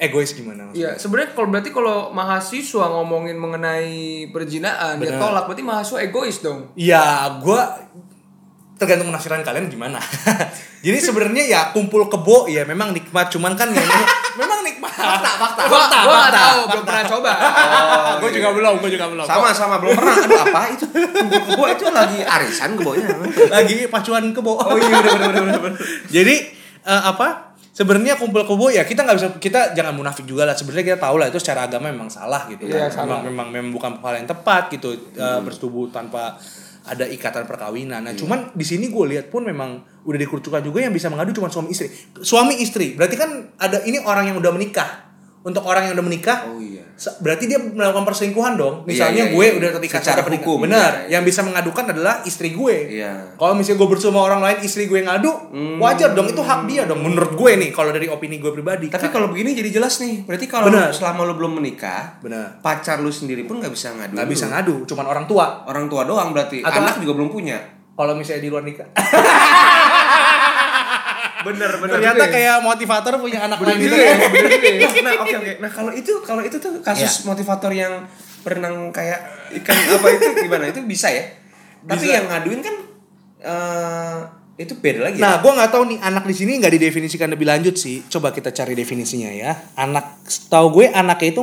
[0.00, 0.94] Egois gimana maksudnya?
[0.94, 5.20] Iya, sebenarnya kalau berarti kalau mahasiswa ngomongin mengenai perjinaan dia Benar.
[5.20, 6.74] tolak berarti mahasiswa egois dong.
[6.74, 7.60] Ya, gue
[8.82, 10.02] tergantung penafsiran kalian gimana.
[10.86, 13.86] Jadi sebenarnya ya kumpul kebo ya memang nikmat, cuman kan yang
[14.42, 14.90] memang nikmat.
[14.90, 17.32] Fakta, fakta, Gua gua nggak tahu, belum pernah coba.
[18.26, 19.22] gue juga belum, gue juga belum.
[19.22, 20.14] Sama sama belum pernah.
[20.26, 20.86] Aduh apa itu?
[21.30, 23.08] Kebo itu lagi arisan kebonya.
[23.46, 24.58] Lagi pacuan kebo.
[24.58, 25.58] Oh iya bener bener.
[25.62, 25.78] bener.
[26.10, 26.34] Jadi
[26.82, 27.51] eh, apa?
[27.72, 30.52] Sebenarnya kumpul kebo ya kita nggak bisa kita jangan munafik juga lah.
[30.52, 32.68] Sebenarnya kita tahu lah itu secara agama memang salah gitu.
[32.68, 33.08] Iya, kan.
[33.08, 36.36] Memang, memang memang bukan hal yang tepat gitu eh, bersetubuh tanpa
[36.82, 38.02] ada ikatan perkawinan.
[38.02, 41.48] Nah, cuman di sini gue lihat pun memang udah dikerucutkan juga yang bisa mengadu cuma
[41.48, 41.88] suami istri.
[42.20, 45.11] Suami istri berarti kan ada ini orang yang udah menikah.
[45.42, 46.86] Untuk orang yang udah menikah, Oh iya.
[47.18, 48.86] berarti dia melakukan perselingkuhan dong.
[48.86, 49.58] Iya, Misalnya iya, gue iya.
[49.58, 50.90] udah terikat Secara hukum, Benar.
[50.92, 51.10] iya, iya.
[51.18, 52.76] Yang bisa mengadukan adalah istri gue.
[52.94, 53.34] Iya.
[53.34, 55.32] Kalau misalnya gue bersama orang lain, istri gue ngadu,
[55.82, 56.30] wajar dong.
[56.30, 57.02] Itu hak dia dong.
[57.02, 58.86] Menurut gue nih, kalau dari opini gue pribadi.
[58.86, 60.22] Tapi kalau begini jadi jelas nih.
[60.22, 62.62] Berarti kalau selama lu belum menikah, Benar.
[62.62, 64.14] pacar lu sendiri pun nggak bisa ngadu.
[64.14, 65.66] nggak bisa ngadu, cuman orang tua.
[65.66, 66.62] Orang tua doang berarti.
[66.62, 67.58] Atau- Anak juga belum punya.
[67.92, 68.88] Kalau misalnya di luar nikah.
[71.42, 74.28] Bener Ternyata kayak motivator punya anak lain gitu Iya, ya.
[74.28, 75.02] bener juga ya.
[75.02, 75.52] nah oke oke.
[75.58, 78.06] Nah kalau itu kalau itu tuh kasus motivator yang
[78.42, 79.20] berenang kayak
[79.62, 80.64] ikan apa itu gimana?
[80.66, 81.24] Itu bisa ya?
[81.82, 82.14] Tapi Bisa.
[82.14, 82.76] yang ngaduin kan
[83.42, 84.18] eh
[84.54, 85.18] itu beda lagi.
[85.18, 85.22] ya?
[85.24, 88.04] Nah, gue nggak tahu nih anak di sini nggak didefinisikan lebih lanjut sih.
[88.06, 89.56] Coba kita cari definisinya ya.
[89.74, 91.42] Anak, tahu gue anaknya itu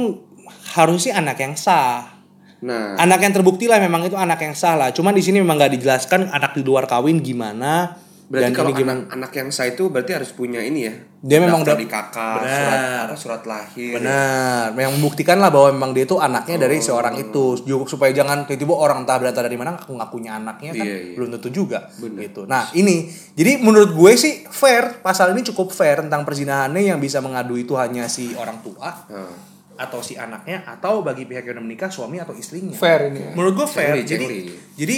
[0.78, 2.22] harusnya anak yang sah.
[2.60, 4.92] Nah, Anak yang terbukti lah memang itu anak yang sah lah.
[4.92, 7.96] Cuman di sini memang nggak dijelaskan anak di luar kawin gimana.
[8.30, 9.00] Berarti dan kalau ini gimana.
[9.02, 10.94] anak anak yang sah itu berarti harus punya ini ya.
[11.20, 12.54] Dia memang udah- di kakak, Benar.
[12.56, 13.94] surat apa surat lahir.
[13.98, 18.72] Benar, yang membuktikan lah bahwa memang dia itu anaknya dari seorang itu, supaya jangan tiba-tiba
[18.72, 21.14] orang entah berata dari mana ngaku ngakunya anaknya kan Iya, iya.
[21.18, 22.22] belum tentu juga, Benar.
[22.24, 22.42] gitu.
[22.46, 27.20] Nah ini, jadi menurut gue sih fair, pasal ini cukup fair tentang perzinahannya yang bisa
[27.20, 29.34] mengadu itu hanya si orang tua Nah,
[29.80, 32.76] atau si anaknya atau bagi pihak yang udah menikah suami atau istrinya.
[32.76, 33.32] Fair ini ya.
[33.32, 33.96] Menurut gue fair.
[34.04, 34.28] Jadi,
[34.76, 34.98] jadi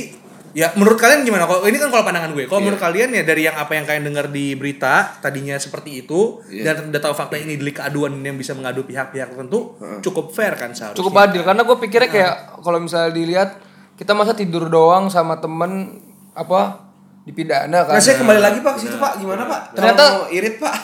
[0.51, 1.45] ya menurut kalian gimana?
[1.45, 2.65] Kalau ini kan kalau pandangan gue, kalau Iya.
[2.67, 6.75] menurut kalian ya dari yang apa yang kalian dengar di berita tadinya seperti itu Iya.
[6.77, 10.71] dan udah tahu fakta ini delik keaduan yang bisa mengadu pihak-pihak tertentu cukup fair kan
[10.71, 10.99] seharusnya.
[10.99, 13.49] Cukup adil karena gue pikirnya kayak kalau misalnya dilihat
[13.95, 16.90] kita masa tidur doang sama temen apa
[17.21, 17.93] dipidana kan.
[17.97, 19.77] Nah, saya kembali lagi Pak ke situ Pak, gimana Pak?
[19.77, 20.75] Ternyata- irit Pak.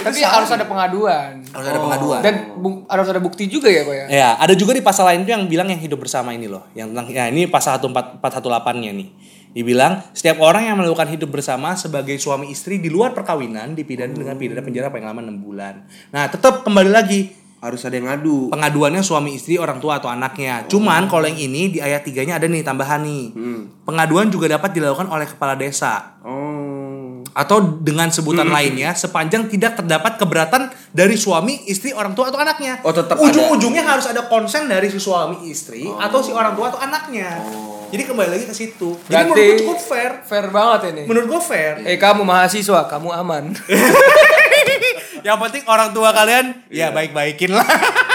[0.00, 1.44] Tapi harus ada pengaduan.
[1.52, 2.20] Harus ada pengaduan.
[2.24, 2.34] Dan
[2.88, 4.06] harus ada bukti juga ya, Pak ya.
[4.08, 6.64] Ya, ada juga di pasal lain tuh yang bilang yang hidup bersama ini loh.
[6.72, 9.08] Yang tentang ya ini pasal 14418-nya nih.
[9.50, 14.38] Dibilang setiap orang yang melakukan hidup bersama sebagai suami istri di luar perkawinan dipidana dengan
[14.38, 15.74] pidana penjara paling lama 6 bulan.
[16.14, 18.48] Nah, tetap kembali lagi Harus ada yang ngadu.
[18.48, 20.64] pengaduannya suami istri orang tua atau anaknya.
[20.64, 23.36] Cuman kalau yang ini di ayat 3-nya ada nih tambahan nih.
[23.84, 27.20] Pengaduan juga dapat dilakukan oleh kepala desa Oh.
[27.30, 32.80] atau dengan sebutan lainnya sepanjang tidak terdapat keberatan dari suami, istri, orang tua atau anaknya.
[32.82, 36.80] Oh, tetap Ujung-ujungnya harus ada konsen dari si suami, istri atau si orang tua atau
[36.80, 37.38] anaknya.
[37.90, 38.98] Jadi kembali lagi ke situ.
[39.00, 40.10] Jadi Berarti menurut gue cukup fair.
[40.22, 41.02] Fair banget ini.
[41.06, 41.74] Menurut gue fair.
[41.84, 43.44] Eh kamu mahasiswa, kamu aman.
[45.26, 47.66] Yang penting orang tua kalian ya baik-baikin lah.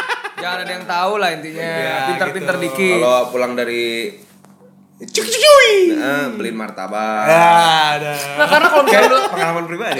[0.41, 1.63] Jangan ada yang tahu lah intinya.
[1.63, 2.65] Ya, Pinter-pinter gitu.
[2.69, 2.99] dikit.
[3.01, 4.13] Kalau pulang dari
[4.95, 5.91] Cuk cuk cuy.
[5.91, 7.27] nah, beliin martabak.
[7.27, 7.47] Ya,
[7.99, 8.13] ada.
[8.15, 9.99] Nah karena kalau misalnya lu Pengalaman pribadi.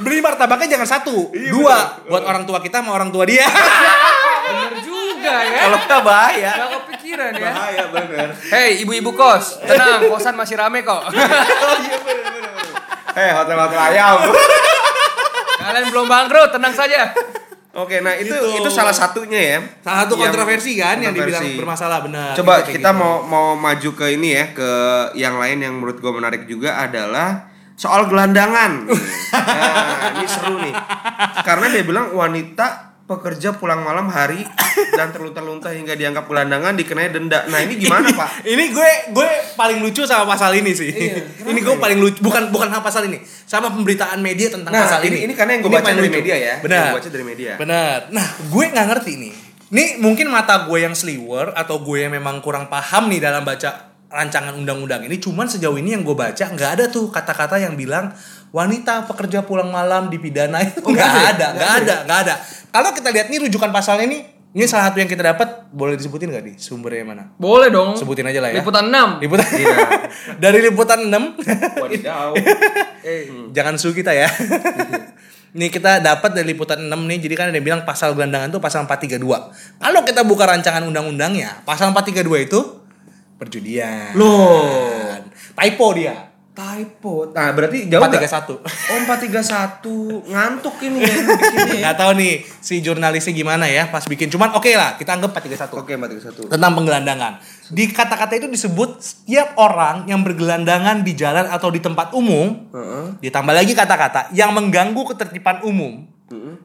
[0.00, 3.44] Beli martabaknya jangan satu, dua buat orang tua kita sama orang tua dia.
[4.46, 5.60] bener juga ya.
[5.68, 6.52] Kalau nggak bahaya.
[6.56, 7.50] Gak kepikiran ya.
[7.52, 8.28] Bahaya bener.
[8.48, 11.02] Hei ibu-ibu kos, tenang, kosan masih rame kok.
[11.04, 12.52] Oh iya bener bener.
[12.54, 13.18] bener.
[13.18, 14.16] Eh hotel-hotel ayam.
[15.60, 17.12] Kalian belum bangkrut, tenang saja.
[17.70, 18.58] Oke, nah itu Gitu.
[18.58, 19.58] itu salah satunya ya.
[19.78, 21.60] Salah satu Yang kontroversi kan yang dibilang kontroversi.
[21.62, 22.32] bermasalah benar.
[22.34, 22.98] Coba Itu kayak kita gitu.
[22.98, 24.70] mau mau maju ke ini ya, ke
[25.14, 27.46] yang lain yang menurut gue menarik juga adalah
[27.78, 28.90] soal gelandangan.
[29.32, 30.74] nah, ini seru nih.
[31.46, 34.38] Karena dia bilang wanita pekerja pulang malam hari
[34.94, 37.42] dan terlunta-lunta hingga dianggap gelandangan dikenai denda.
[37.50, 38.46] Nah, ini gimana, Pak?
[38.46, 40.94] ini gue gue paling lucu sama pasal ini sih.
[41.42, 43.18] ini gue paling lucu bukan bukan sama pasal ini,
[43.50, 45.18] sama pemberitaan media tentang Nah, pasal ini ini.
[45.26, 46.18] ini karena yang gue baca dari lucu.
[46.22, 46.54] media ya.
[46.62, 46.78] Benar.
[46.78, 47.52] Yang gue baca dari media.
[47.58, 47.98] Benar.
[48.14, 49.34] Nah, gue nggak ngerti nih.
[49.70, 53.90] Ini mungkin mata gue yang sliwer atau gue yang memang kurang paham nih dalam baca
[54.10, 55.18] rancangan undang-undang ini.
[55.18, 58.10] Cuman sejauh ini yang gue baca nggak ada tuh kata-kata yang bilang
[58.50, 61.46] wanita pekerja pulang malam dipidana itu Oh, nggak ada?
[61.54, 62.34] nggak ada, nggak ada.
[62.68, 66.26] Kalau kita lihat nih rujukan pasalnya nih, ini salah satu yang kita dapat boleh disebutin
[66.28, 67.24] nggak di sumbernya mana?
[67.34, 67.94] Boleh dong.
[67.94, 68.58] Sebutin aja lah ya.
[68.58, 69.22] Liputan 6.
[69.22, 69.46] Liputan.
[69.52, 69.78] Iya.
[70.42, 72.30] Dari liputan 6 Wadidaw.
[73.00, 74.28] Eh, Jangan su kita ya.
[75.50, 78.60] Nih kita dapat dari liputan 6 nih, jadi kan ada yang bilang pasal gelandangan itu
[78.60, 79.18] pasal 432.
[79.80, 82.60] Kalau kita buka rancangan undang-undangnya, pasal 432 itu
[83.34, 84.14] perjudian.
[84.14, 85.18] Loh.
[85.56, 86.29] Typo dia.
[86.60, 87.32] Typo.
[87.32, 88.20] Nah, berarti jauh nggak?
[88.28, 88.60] 431.
[88.60, 90.28] Oh, 431.
[90.28, 91.80] Ngantuk ini ya bikinnya ya.
[91.80, 94.28] Nggak tahu nih si jurnalisnya gimana ya pas bikin.
[94.28, 95.80] Cuman oke lah, kita anggap 431.
[95.80, 96.52] Oke, 431.
[96.52, 97.32] Tentang penggelandangan.
[97.72, 103.24] Di kata-kata itu disebut setiap orang yang bergelandangan di jalan atau di tempat umum, Heeh.
[103.24, 106.04] ditambah lagi kata-kata yang mengganggu ketertiban umum,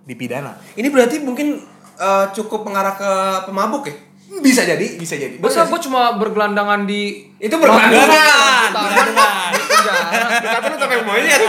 [0.04, 0.60] dipidana.
[0.76, 1.62] Ini berarti mungkin
[1.96, 3.12] eh, cukup mengarah ke
[3.48, 3.96] pemabuk ya?
[4.36, 5.38] Bisa jadi, bisa jadi.
[5.40, 9.52] Masa gue cuma bergelandangan di Itu Bergelandangan, bergelandangan.
[9.86, 11.42] Kata lu sampai monyet.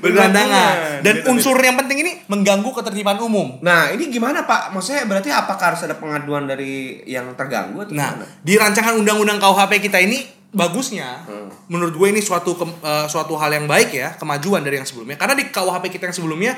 [0.00, 1.04] Bergelandangan.
[1.04, 3.60] Dan Gitu, unsur yang penting ini mengganggu ketertiban umum.
[3.60, 4.72] Nah, ini gimana Pak?
[4.72, 8.24] Maksudnya berarti apakah harus ada pengaduan dari yang terganggu atau Nah, gimana?
[8.40, 11.48] di rancangan undang-undang KUHP kita ini bagusnya, Hmm.
[11.68, 15.20] menurut gue ini suatu ke- eh, suatu hal yang baik ya, kemajuan dari yang sebelumnya.
[15.20, 16.52] Karena di KUHP kita yang sebelumnya,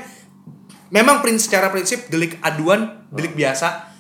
[0.89, 3.91] memang prin secara prinsip delik aduan, delik biasa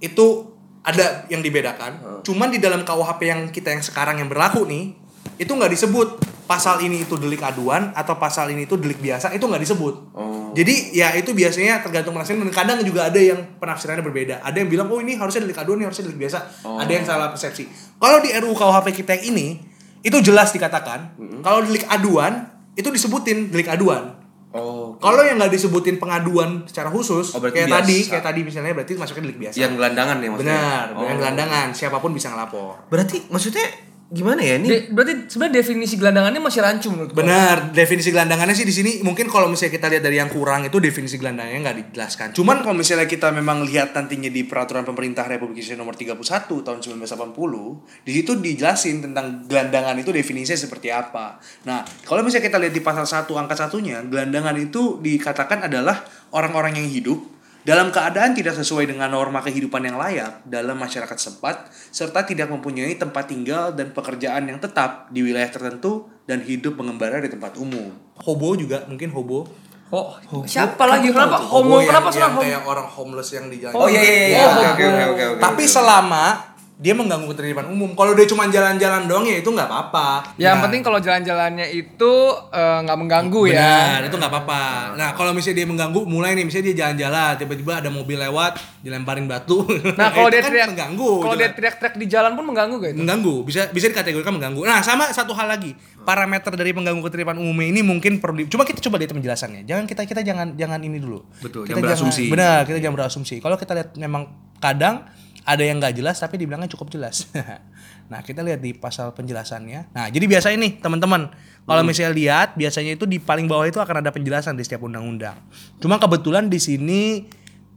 [0.00, 0.49] itu
[0.84, 2.24] ada yang dibedakan.
[2.24, 4.96] Cuman di dalam KUHP yang kita yang sekarang yang berlaku nih,
[5.40, 9.44] itu nggak disebut pasal ini itu delik aduan atau pasal ini itu delik biasa itu
[9.46, 9.94] nggak disebut.
[10.12, 10.50] Oh.
[10.50, 14.42] Jadi ya itu biasanya tergantung penafsiran dan kadang juga ada yang penafsirannya berbeda.
[14.42, 16.38] Ada yang bilang oh ini harusnya delik aduan, ini harusnya delik biasa.
[16.66, 17.70] Ada yang salah persepsi.
[17.96, 19.62] Kalau di RUU KUHP kita yang ini
[20.04, 24.19] itu jelas dikatakan kalau delik aduan itu disebutin delik aduan.
[24.50, 24.98] Oh.
[24.98, 27.76] Kalau yang nggak disebutin pengaduan secara khusus Oh, kayak biasa.
[27.80, 29.56] tadi, kayak tadi misalnya berarti masuknya delik biasa.
[29.56, 30.58] Yang gelandangan ya maksudnya?
[30.58, 31.04] Benar, Oh.
[31.06, 32.74] yang gelandangan siapa pun bisa ngelapor.
[32.90, 33.66] Berarti maksudnya
[34.10, 34.66] gimana ya ini?
[34.66, 37.14] De- berarti sebenarnya definisi gelandangannya masih rancu menurut.
[37.14, 40.82] Benar, definisi gelandangannya sih di sini mungkin kalau misalnya kita lihat dari yang kurang itu
[40.82, 42.28] definisi gelandangannya nggak dijelaskan.
[42.34, 46.18] Cuman kalau misalnya kita memang lihat nantinya di peraturan pemerintah Republik Indonesia nomor 31
[46.66, 51.38] tahun 1980, di situ dijelasin tentang gelandangan itu definisinya seperti apa.
[51.70, 56.02] Nah, kalau misalnya kita lihat di pasal 1 angka satunya, gelandangan itu dikatakan adalah
[56.34, 61.68] orang-orang yang hidup dalam keadaan tidak sesuai dengan norma kehidupan yang layak dalam masyarakat setempat
[61.92, 67.20] serta tidak mempunyai tempat tinggal dan pekerjaan yang tetap di wilayah tertentu dan hidup mengembara
[67.20, 67.92] di tempat umum.
[68.24, 69.44] Hobo juga mungkin hobo.
[69.90, 70.14] Oh,
[70.46, 71.10] siapa lagi?
[71.10, 71.82] Kenapa homo?
[71.82, 72.40] yang, Kenapa yang homo?
[72.46, 73.74] kayak orang homeless yang di jalan.
[73.74, 74.38] Oh iya iya iya.
[74.38, 75.24] Oh, Oke oke oke oke.
[75.34, 75.40] oke.
[75.42, 76.49] Tapi selama
[76.80, 77.92] dia mengganggu ketertiban umum.
[77.92, 80.32] Kalau dia cuma jalan-jalan doang ya itu nggak apa-apa.
[80.34, 82.12] Yang Nah, penting kalau jalan-jalannya itu
[82.48, 83.60] eh, nggak mengganggu ya.
[83.60, 84.62] Benar, itu nggak apa-apa.
[84.96, 89.28] Nah, kalau misalnya dia mengganggu, mulai nih, misalnya dia jalan-jalan, tiba-tiba ada mobil lewat, dilemparin
[89.28, 89.60] batu.
[89.92, 91.10] Nah, kalau itu dia kan teriak mengganggu.
[91.12, 91.54] Kalau gitu dia kan.
[91.54, 92.98] teriak-teriak di jalan pun mengganggu gak itu?
[92.98, 94.60] mengganggu, bisa bisa dikategorikan mengganggu.
[94.64, 98.64] Nah, sama satu hal lagi, parameter dari pengganggu ketertiban umum ini mungkin perlu di- cuma
[98.64, 99.62] kita coba lihat penjelasannya.
[99.62, 101.20] Jangan kita kita jangan jangan ini dulu.
[101.38, 102.22] Betul, kita jangan berasumsi.
[102.26, 103.34] benar, kita jangan berasumsi.
[103.38, 104.22] Kalau kita lihat memang
[104.56, 105.04] kadang
[105.44, 107.28] ada yang nggak jelas tapi dibilangnya cukup jelas.
[108.12, 109.94] nah, kita lihat di pasal penjelasannya.
[109.96, 111.32] Nah, jadi biasa ini teman-teman,
[111.64, 115.40] kalau misalnya lihat biasanya itu di paling bawah itu akan ada penjelasan di setiap undang-undang.
[115.80, 117.00] Cuma kebetulan di sini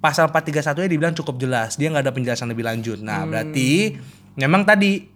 [0.04, 2.99] pasal 431 nya dibilang cukup jelas, dia nggak ada penjelasan lebih lanjut.
[2.99, 3.95] Nah, berarti
[4.36, 5.13] memang tadi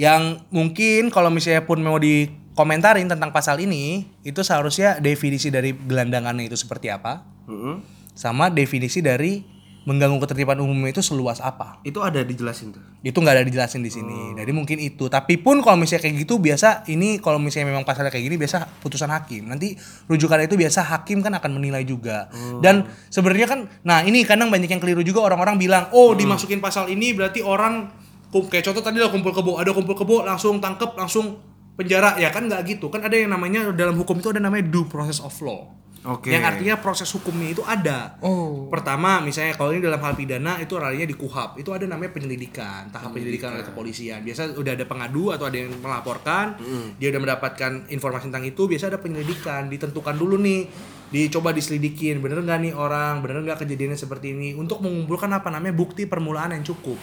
[0.00, 6.48] Yang mungkin kalau misalnya pun mau dikomentarin tentang pasal ini, itu seharusnya definisi dari gelandangannya
[6.48, 7.84] itu seperti apa, Mm-mm.
[8.16, 9.44] sama definisi dari
[9.88, 11.80] mengganggu ketertiban umum itu seluas apa.
[11.80, 12.84] Itu ada dijelasin tuh.
[13.00, 14.36] Itu nggak ada dijelasin di sini.
[14.36, 15.08] Jadi mungkin itu.
[15.08, 18.68] Tapi pun kalau misalnya kayak gitu biasa ini kalau misalnya memang pasalnya kayak gini biasa
[18.84, 19.48] putusan hakim.
[19.48, 19.72] Nanti
[20.04, 22.28] rujukan itu biasa hakim kan akan menilai juga.
[22.60, 26.92] Dan sebenarnya kan nah ini kadang banyak yang keliru juga orang-orang bilang, "Oh, dimasukin pasal
[26.92, 27.88] ini berarti orang
[28.30, 31.40] kayak contoh tadi lah kumpul kebo, ada kumpul kebo langsung tangkep, langsung
[31.80, 32.92] penjara." Ya kan nggak gitu.
[32.92, 35.72] Kan ada yang namanya dalam hukum itu ada namanya due process of law.
[36.00, 36.32] Oke.
[36.32, 38.16] Yang artinya proses hukumnya itu ada.
[38.24, 38.72] Oh.
[38.72, 41.60] Pertama, misalnya kalau ini dalam hal pidana itu ralanya di KUHAP.
[41.60, 44.24] Itu ada namanya penyelidikan, tahap penyelidikan oleh kepolisian.
[44.24, 46.56] Biasa udah ada pengadu atau ada yang melaporkan,
[46.96, 50.72] dia udah mendapatkan informasi tentang itu, biasa ada penyelidikan, ditentukan dulu nih,
[51.12, 55.76] dicoba diselidikin, bener nggak nih orang, bener nggak kejadiannya seperti ini, untuk mengumpulkan apa namanya
[55.76, 56.96] bukti permulaan yang cukup.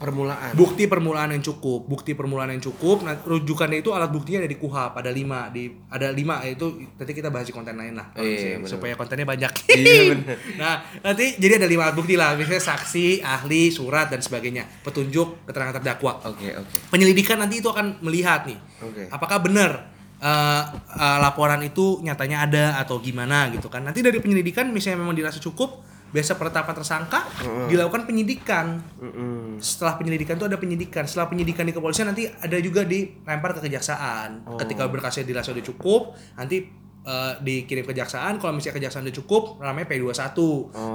[0.00, 0.56] Permulaan.
[0.56, 3.04] Bukti permulaan yang cukup, bukti permulaan yang cukup.
[3.04, 7.12] Nah, rujukannya itu alat buktinya ada di KUHAP, ada lima, di ada lima itu nanti
[7.12, 8.70] kita bahas di konten lain lah, kalau Iya, bener.
[8.72, 9.52] supaya kontennya banyak.
[9.68, 10.36] Iya, bener.
[10.56, 15.44] nah, nanti jadi ada lima alat bukti lah, misalnya saksi, ahli, surat dan sebagainya, petunjuk,
[15.44, 16.16] keterangan terdakwa.
[16.24, 16.76] Oke, oke.
[16.88, 19.04] Penyelidikan nanti itu akan melihat nih, Oke.
[19.12, 20.62] apakah benar eh,
[20.96, 23.84] eh, laporan itu nyatanya ada atau gimana gitu kan.
[23.84, 27.22] Nanti dari penyelidikan misalnya memang dirasa cukup, biasa penetapan tersangka
[27.70, 28.82] dilakukan penyidikan.
[28.98, 29.62] Mm-mm.
[29.62, 31.06] Setelah penyelidikan itu ada penyidikan.
[31.06, 34.58] Setelah penyidikan di kepolisian nanti ada juga dilempar ke kejaksaan.
[34.58, 38.36] Ketika berkasnya dirasa udah cukup, nanti eh, dikirim kejaksaan.
[38.36, 40.36] Kalau misalnya kejaksaan udah cukup, namanya P21.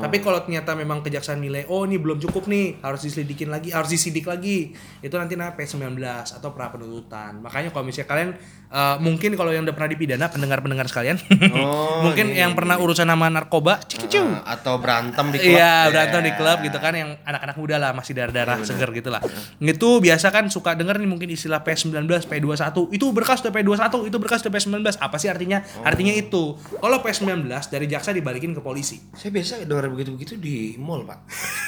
[0.01, 3.89] Tapi kalau ternyata memang kejaksaan nilai, oh ini belum cukup nih, harus diselidikin lagi, harus
[3.89, 4.71] disidik lagi.
[4.99, 5.97] Itu nanti namanya P19
[6.31, 7.41] atau pra penuntutan.
[7.41, 8.29] Makanya kalau misalnya kalian
[8.67, 11.17] eh, mungkin kalau yang udah pernah dipidana pendengar-pendengar sekalian,
[11.55, 14.19] Oh, mungkin iya, yang pernah urusan sama narkoba, cikicu.
[14.19, 15.55] Ah, atau berantem di klub.
[15.55, 16.37] Iya, berantem di Iya.
[16.37, 19.21] klub gitu kan yang anak-anak muda lah masih darah-darah seger gitu lah.
[19.57, 21.95] Itu biasa kan suka denger nih mungkin istilah P19,
[22.27, 22.91] P21.
[22.91, 24.83] Itu berkas tuh P21, itu berkas tuh P19.
[24.99, 25.63] Apa sih artinya?
[25.95, 26.43] Artinya itu.
[26.60, 28.99] Kalau P19 dari jaksa dibalikin ke polisi.
[29.15, 31.19] Saya biasa dengar begitu-begitu di mall, Pak.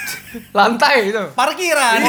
[0.60, 1.24] Lantai itu.
[1.32, 2.04] Parkiran.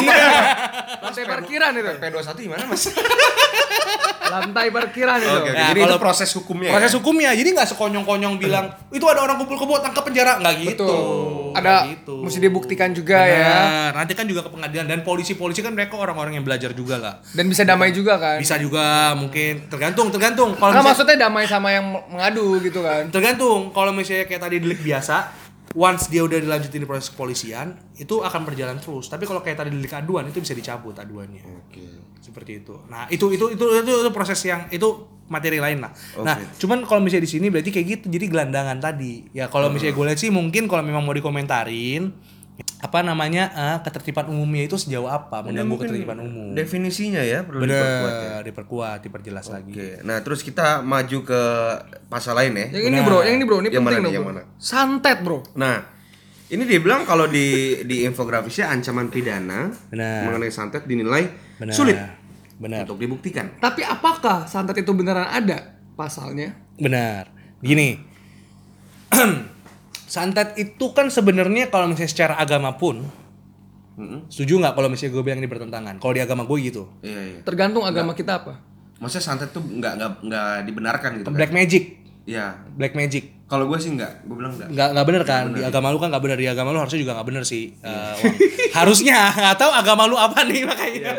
[0.98, 1.90] Lantai parkiran itu.
[2.02, 2.90] P21 gimana, Mas?
[4.35, 5.31] Lantai parkiran itu.
[5.31, 5.57] Oke, oke.
[5.57, 6.70] Ya, Jadi kalau itu proses hukumnya.
[6.74, 6.96] Proses ya?
[7.00, 7.31] hukumnya.
[7.33, 10.85] Jadi nggak sekonyong-konyong bilang itu ada orang kumpul kebo tangkap penjara nggak gitu.
[10.85, 11.00] Betul.
[11.48, 12.14] Nggak Ada gitu.
[12.28, 13.40] mesti dibuktikan juga ya.
[13.40, 13.90] Benar.
[14.04, 17.14] Nanti kan juga ke pengadilan dan polisi-polisi kan mereka orang-orang yang belajar juga lah.
[17.33, 18.37] Dan bisa damai juga kan.
[18.37, 23.09] Bisa juga mungkin tergantung tergantung kalau Nah, maksudnya damai sama yang mengadu gitu kan.
[23.12, 25.29] tergantung kalau misalnya kayak tadi delik biasa
[25.77, 29.71] once dia udah dilanjutin di proses kepolisian itu akan berjalan terus tapi kalau kayak tadi
[29.75, 31.85] delik aduan itu bisa dicabut aduannya Oke.
[32.25, 34.88] seperti itu nah itu itu itu itu, itu proses yang itu
[35.29, 35.92] materi lain lah
[36.25, 36.64] nah Oke.
[36.64, 40.05] cuman kalau misalnya di sini berarti kayak gitu jadi gelandangan tadi ya kalau misalnya gue
[40.09, 42.16] lihat sih mungkin kalau memang mau dikomentarin
[42.79, 47.79] apa namanya eh, ketertiban umumnya itu sejauh apa mengganggu ketertiban umum Definisinya ya perlu diperkuat
[48.11, 48.18] ya.
[48.29, 49.88] bener diperkuat diperjelas lagi Oke.
[50.03, 51.42] Nah, terus kita maju ke
[52.07, 52.66] pasal lain ya.
[52.75, 54.14] Yang ini bro, yang ini bro, ini Yang mana penting nih, dong.
[54.14, 54.35] yang bro.
[54.35, 54.42] mana?
[54.59, 55.38] Santet bro.
[55.55, 55.77] Nah,
[56.49, 57.47] ini dia bilang kalau di
[57.83, 60.27] di infografisnya ancaman pidana Benar.
[60.27, 61.75] mengenai santet dinilai Benar.
[61.75, 61.99] sulit
[62.57, 63.55] benar untuk dibuktikan.
[63.57, 66.59] Tapi apakah santet itu beneran ada pasalnya?
[66.75, 67.31] Benar.
[67.59, 67.99] Gini.
[70.09, 73.05] Santet itu kan sebenarnya kalau misalnya secara agama pun
[73.94, 74.31] Mm-mm.
[74.31, 75.94] setuju nggak kalau misalnya gue bilang ini bertentangan?
[75.99, 76.88] Kalau di agama gue gitu.
[77.03, 77.38] Iya, iya.
[77.44, 78.62] Tergantung agama kita apa.
[78.99, 81.27] Maksudnya santet tuh nggak nggak nggak dibenarkan gitu.
[81.29, 81.35] kan?
[81.35, 81.85] Black magic,
[82.25, 82.57] Iya.
[82.73, 83.37] black magic.
[83.49, 84.68] Kalau gue sih nggak, gue bilang nggak.
[84.71, 85.44] Nggak nggak bener kan?
[85.51, 86.38] Di agama lu kan nggak bener.
[86.38, 87.75] Di agama lu harusnya juga nggak bener sih.
[87.81, 88.37] Eh, Wang.
[88.79, 91.11] harusnya nggak tahu agama lu apa nih makanya.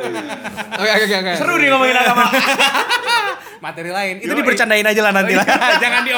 [0.78, 1.32] Oke oke oke.
[1.36, 2.26] Seru nih ngomongin agama.
[3.60, 5.44] Materi lain itu dibercandain aja lah nanti lah.
[5.84, 6.12] Jangan di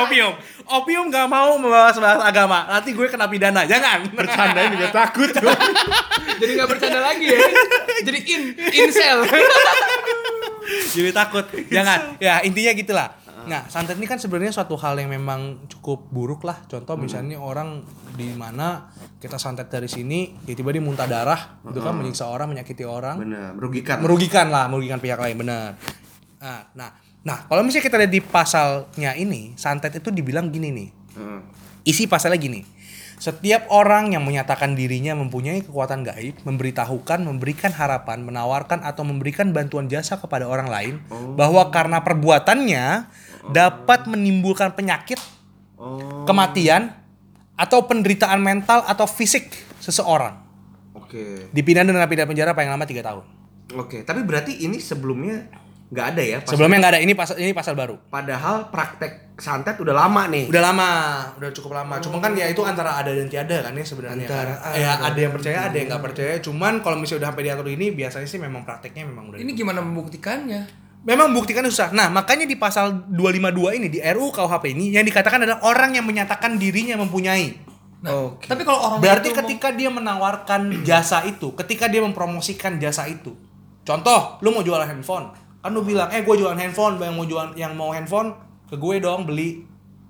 [0.68, 1.10] opium.
[1.10, 2.68] Nggak mau membahas-bahas agama.
[2.70, 3.66] Nanti gue kena pidana.
[3.66, 4.12] Jangan.
[4.14, 5.30] Bercandain juga takut.
[6.38, 7.40] Jadi nggak bercanda lagi ya.
[8.06, 9.18] Jadi in incel.
[10.92, 13.10] jadi takut jangan ya intinya gitulah
[13.42, 17.82] nah santet ini kan sebenarnya suatu hal yang memang cukup buruk lah contoh misalnya orang
[18.14, 22.86] di mana kita santet dari sini tiba-tiba dia muntah darah itu kan menyiksa orang menyakiti
[22.86, 23.98] orang Benar, merugikan.
[23.98, 25.74] merugikan lah merugikan pihak lain benar
[26.38, 26.90] nah nah
[27.22, 31.40] nah kalau misalnya kita lihat di pasalnya ini santet itu dibilang gini nih Heeh.
[31.86, 32.62] isi pasalnya gini
[33.22, 39.86] setiap orang yang menyatakan dirinya mempunyai kekuatan gaib, memberitahukan, memberikan harapan, menawarkan atau memberikan bantuan
[39.86, 41.06] jasa kepada orang lain
[41.38, 43.06] bahwa karena perbuatannya
[43.54, 45.22] dapat menimbulkan penyakit,
[45.82, 46.94] Oh, kematian
[47.58, 49.50] atau penderitaan mental atau fisik
[49.82, 50.38] seseorang
[50.94, 51.50] oke.
[51.50, 53.26] dipidana dengan pidana penjara paling lama tiga tahun.
[53.82, 55.50] Oke, tapi berarti ini sebelumnya
[55.92, 56.38] nggak ada ya.
[56.40, 58.00] Pas- Sebelumnya nggak ada ini pasal ini pasal baru.
[58.08, 60.48] Padahal praktek santet udah lama nih.
[60.48, 60.90] Udah lama,
[61.36, 62.00] udah cukup lama.
[62.00, 64.26] Cuma kan ya itu antara ada dan tiada kan ya sebenarnya.
[64.26, 64.74] Antara kan.
[64.80, 66.34] ya ada yang percaya, ada yang nggak percaya.
[66.40, 69.38] Cuman kalau misalnya udah sampai diatur ini biasanya sih memang prakteknya memang udah.
[69.44, 70.62] Ini gimana membuktikannya?
[71.02, 71.90] Memang buktikan susah.
[71.98, 76.06] Nah, makanya di pasal 252 ini di RUU KUHP ini yang dikatakan adalah orang yang
[76.06, 77.58] menyatakan dirinya mempunyai.
[78.06, 83.10] Nah, tapi kalau orang Berarti itu ketika dia menawarkan jasa itu, ketika dia mempromosikan jasa
[83.10, 83.34] itu.
[83.82, 85.34] Contoh, lu mau jualan handphone.
[85.62, 88.34] Kan lu bilang, "Eh, gue jualan handphone, yang mau jualan yang mau handphone
[88.68, 89.62] ke gue dong beli."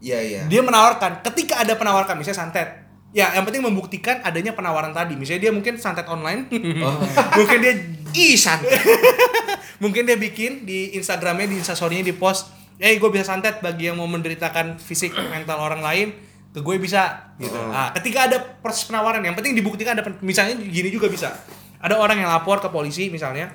[0.01, 0.41] Iya iya.
[0.49, 2.69] Dia menawarkan, ketika ada penawarkan misalnya santet.
[3.11, 5.19] Ya, yang penting membuktikan adanya penawaran tadi.
[5.19, 6.47] Misalnya dia mungkin santet online.
[7.37, 7.73] mungkin dia
[8.15, 8.71] Ih santet.
[9.83, 13.97] mungkin dia bikin di Instagramnya di Instastorynya di post eh gue bisa santet bagi yang
[13.97, 16.07] mau menderitakan fisik mental orang lain
[16.53, 20.57] ke gue bisa gitu nah ketika ada proses penawaran yang penting dibuktikan ada pen- misalnya
[20.57, 21.33] gini juga bisa
[21.81, 23.49] ada orang yang lapor ke polisi misalnya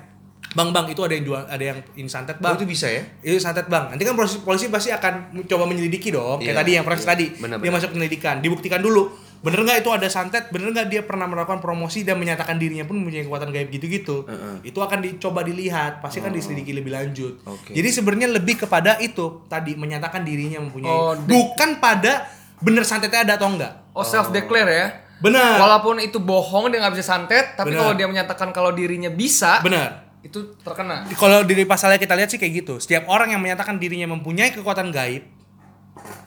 [0.57, 3.05] bang bang itu ada yang jual ada yang ini santet Oh, bang itu bisa ya?
[3.21, 3.93] itu santet bang.
[3.93, 7.11] Nanti kan polisi, polisi pasti akan coba menyelidiki dong kayak Iya, tadi yang proses iya.
[7.13, 7.25] tadi.
[7.37, 8.35] Benar, dia masuk penyelidikan.
[8.41, 9.13] Dibuktikan dulu.
[9.37, 10.49] Bener nggak itu ada santet?
[10.49, 14.25] Bener nggak dia pernah melakukan promosi dan menyatakan dirinya pun mempunyai kekuatan gaib gitu-gitu?
[14.25, 14.65] Heeh.
[14.65, 16.01] itu akan dicoba dilihat.
[16.01, 17.37] Pasti kan diselidiki lebih lanjut.
[17.45, 17.77] Oke.
[17.77, 22.25] jadi sebenarnya lebih kepada itu tadi menyatakan dirinya mempunyai Oh, bukan pada
[22.57, 23.93] bener santetnya ada atau enggak.
[23.93, 24.87] Oh self declare ya.
[25.21, 25.61] benar.
[25.61, 30.06] Walaupun itu bohong dia nggak bisa santet, tapi kalau dia menyatakan kalau dirinya bisa, benar
[30.25, 31.05] itu terkena.
[31.15, 34.89] kalau di pasalnya kita lihat sih kayak gitu setiap orang yang menyatakan dirinya mempunyai kekuatan
[34.89, 35.23] gaib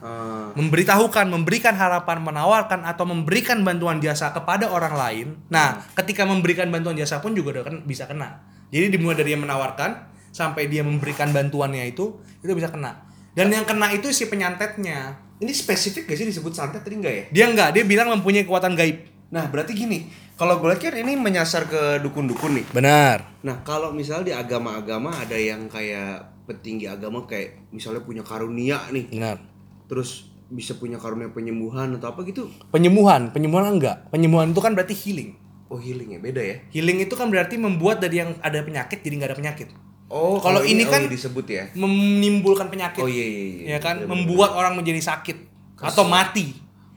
[0.01, 5.27] Eh, memberitahukan, memberikan harapan, menawarkan atau memberikan bantuan jasa kepada orang lain.
[5.47, 8.41] Nah, ketika memberikan bantuan jasa pun juga udah kan bisa kena.
[8.73, 13.03] Jadi dimulai dari yang menawarkan sampai dia memberikan bantuannya itu, itu bisa kena.
[13.31, 15.31] Dan yang kena itu si penyantetnya.
[15.41, 17.23] ini spesifik gak sih disebut santet tadi enggak ya?
[17.33, 19.09] Dia enggak, dia bilang mempunyai kekuatan gaib.
[19.31, 22.65] Nah berarti gini, kalau gue lihat kan ini menyasar ke dukun-dukun nih.
[22.75, 23.41] Benar.
[23.41, 29.07] Nah kalau misalnya di agama-agama ada yang kayak petinggi agama kayak misalnya punya karunia nih,
[29.07, 29.39] Benar.
[29.87, 32.51] terus bisa punya karunia penyembuhan atau apa gitu.
[32.75, 34.11] Penyembuhan, penyembuhan enggak.
[34.11, 35.31] Penyembuhan itu kan berarti healing.
[35.71, 36.55] Oh healing ya, beda ya?
[36.75, 39.67] Healing itu kan berarti membuat dari yang ada penyakit jadi nggak ada penyakit.
[40.11, 41.63] Oh Kalau ini oh kan- iya disebut ya?
[41.71, 42.99] Menimbulkan penyakit.
[42.99, 43.65] Oh iya iya iya.
[43.73, 45.47] ya kan Bener, membuat orang menjadi sakit
[45.79, 46.51] atau mati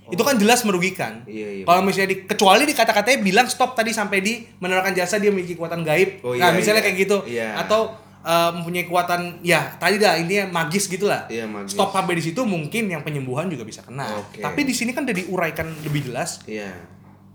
[0.06, 3.88] itu kan jelas merugikan Iya, iya, kalau misalnya di, kecuali di kata-katanya bilang stop tadi
[3.90, 6.86] sampai di menawarkan jasa dia memiliki kekuatan gaib Oh, nah iya, misalnya iya.
[6.86, 7.48] kayak gitu Iya.
[7.58, 7.80] atau
[8.20, 11.72] eh, mempunyai kekuatan ya tadi dah intinya magis gitulah Iya, magis.
[11.72, 14.40] stop sampai di situ mungkin yang penyembuhan juga bisa kena Oke.
[14.40, 16.72] tapi di sini kan udah diuraikan lebih jelas Iya.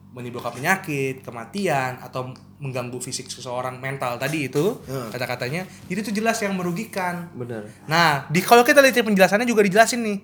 [0.10, 5.08] menimbulkan penyakit, kematian atau mengganggu fisik seseorang mental tadi itu Hmm.
[5.08, 5.64] kata-katanya.
[5.86, 7.30] Jadi itu jelas yang merugikan.
[7.32, 7.64] Benar.
[7.86, 10.18] Nah, di kalau kita lihat penjelasannya juga dijelasin nih.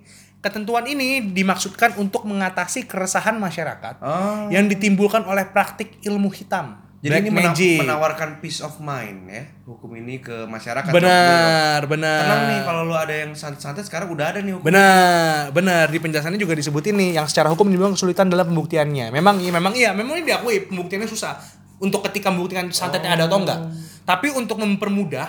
[0.46, 4.46] Ketentuan ini dimaksudkan untuk mengatasi keresahan masyarakat Oh.
[4.48, 6.86] yang ditimbulkan oleh praktik ilmu hitam.
[7.02, 7.78] Jadi Black ini mena- magic.
[7.82, 10.90] menawarkan peace of mind ya hukum ini ke masyarakat.
[10.90, 12.20] Benar, benar.
[12.20, 14.66] Tenang nih kalau lu ada yang santet-santet sekarang udah ada nih hukum.
[14.66, 15.86] Benar, benar.
[15.88, 19.10] Di penjelasannya juga disebutin nih yang secara hukum dibilang kesulitan dalam pembuktiannya.
[19.12, 21.38] Memang iya, memang iya, memang ini diakui pembuktiannya susah
[21.78, 23.60] untuk ketika membuktikan santetnya ada atau enggak.
[24.02, 25.26] Tapi untuk mempermudah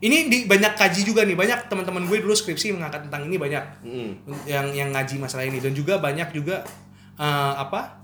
[0.00, 3.64] ini di banyak kaji juga nih, banyak teman-teman gue dulu skripsi mengangkat tentang ini banyak
[3.84, 4.10] Mm.
[4.48, 6.64] yang yang ngaji masalah ini dan juga banyak juga
[7.20, 7.99] eh, apa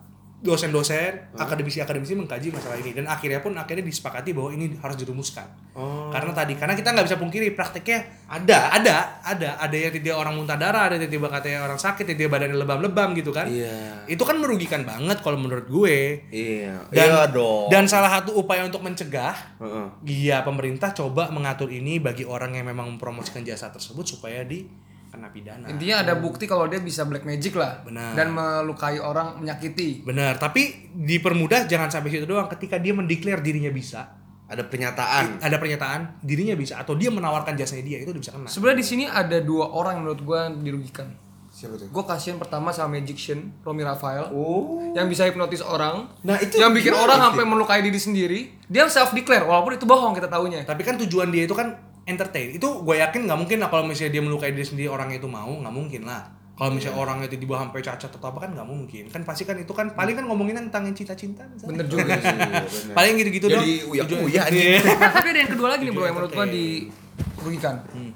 [0.46, 5.44] dosen-dosen, akademisi-akademisi mengkaji masalah ini dan akhirnya pun akhirnya disepakati bahwa ini harus dirumuskan.
[5.74, 6.09] Oh.
[6.14, 10.38] Karena tadi karena kita nggak bisa pungkiri prakteknya ada, ada, ada, ada yang tiba orang
[10.38, 13.50] muntah darah, ada yang tiba katanya orang sakit, tiba badannya lebam-lebam gitu kan.
[13.50, 14.06] Iya.
[14.06, 16.22] Itu kan merugikan banget kalau menurut gue.
[16.30, 16.87] Iya.
[16.94, 17.66] Dan, iya dong.
[17.68, 19.87] dan salah satu upaya untuk mencegah Heeh.
[20.06, 24.68] Iya, pemerintah coba mengatur ini bagi orang yang memang mempromosikan jasa tersebut supaya di
[25.16, 25.64] kena pidana.
[25.66, 27.81] Intinya ada bukti kalau dia bisa black magic lah.
[27.83, 28.12] Benar.
[28.12, 30.05] Dan melukai orang, menyakiti.
[30.05, 32.46] Benar, tapi dipermudah jangan sampai situ doang.
[32.46, 34.12] Ketika dia mendeklar dirinya bisa,
[34.46, 35.42] Ada pernyataan.
[35.42, 38.46] ada pernyataan dirinya bisa atau dia menawarkan jasanya dia itu bisa kena.
[38.46, 41.09] Sebenarnya di sini ada dua orang yang menurut gue dirugikan.
[41.50, 41.88] Siapa tuh?
[41.88, 44.92] Gue kasihan pertama sama magician Romi Rafael Oh.
[44.92, 46.05] yang bisa hipnotis orang.
[46.20, 48.40] Nah, itu yang bikin orang sampai melukai diri sendiri.
[48.68, 50.62] Dia self declare walaupun itu bohong kita tahunya.
[50.62, 51.72] Tapi kan tujuan dia itu kan
[52.07, 52.55] entertain.
[52.55, 55.51] Itu gue yakin nggak mungkin lah kalau misalnya dia melukai diri sendiri orang itu mau,
[55.51, 56.23] nggak mungkin lah.
[56.57, 59.05] Kalau misalnya orang itu dibawa sampai cacat atau apa kan nggak mungkin.
[59.12, 61.45] Kan pasti kan itu kan paling kan ngomongin tentang cinta-cinta.
[61.45, 61.69] misalnya.
[61.69, 62.37] Bener juga sih.
[62.97, 63.92] Paling gitu-gitu Jadi doang.
[63.92, 64.64] uya-uya Tujuan- anjing.
[64.73, 64.81] Iya.
[64.81, 67.75] Nah, tapi ada yang kedua lagi nih bro yang menurut gue dirugikan.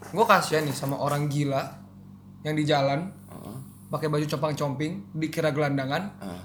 [0.09, 1.63] Gue kasihan nih sama orang gila
[2.41, 3.13] yang di jalan
[3.91, 6.03] pakai baju compang-comping, dikira gelandangan,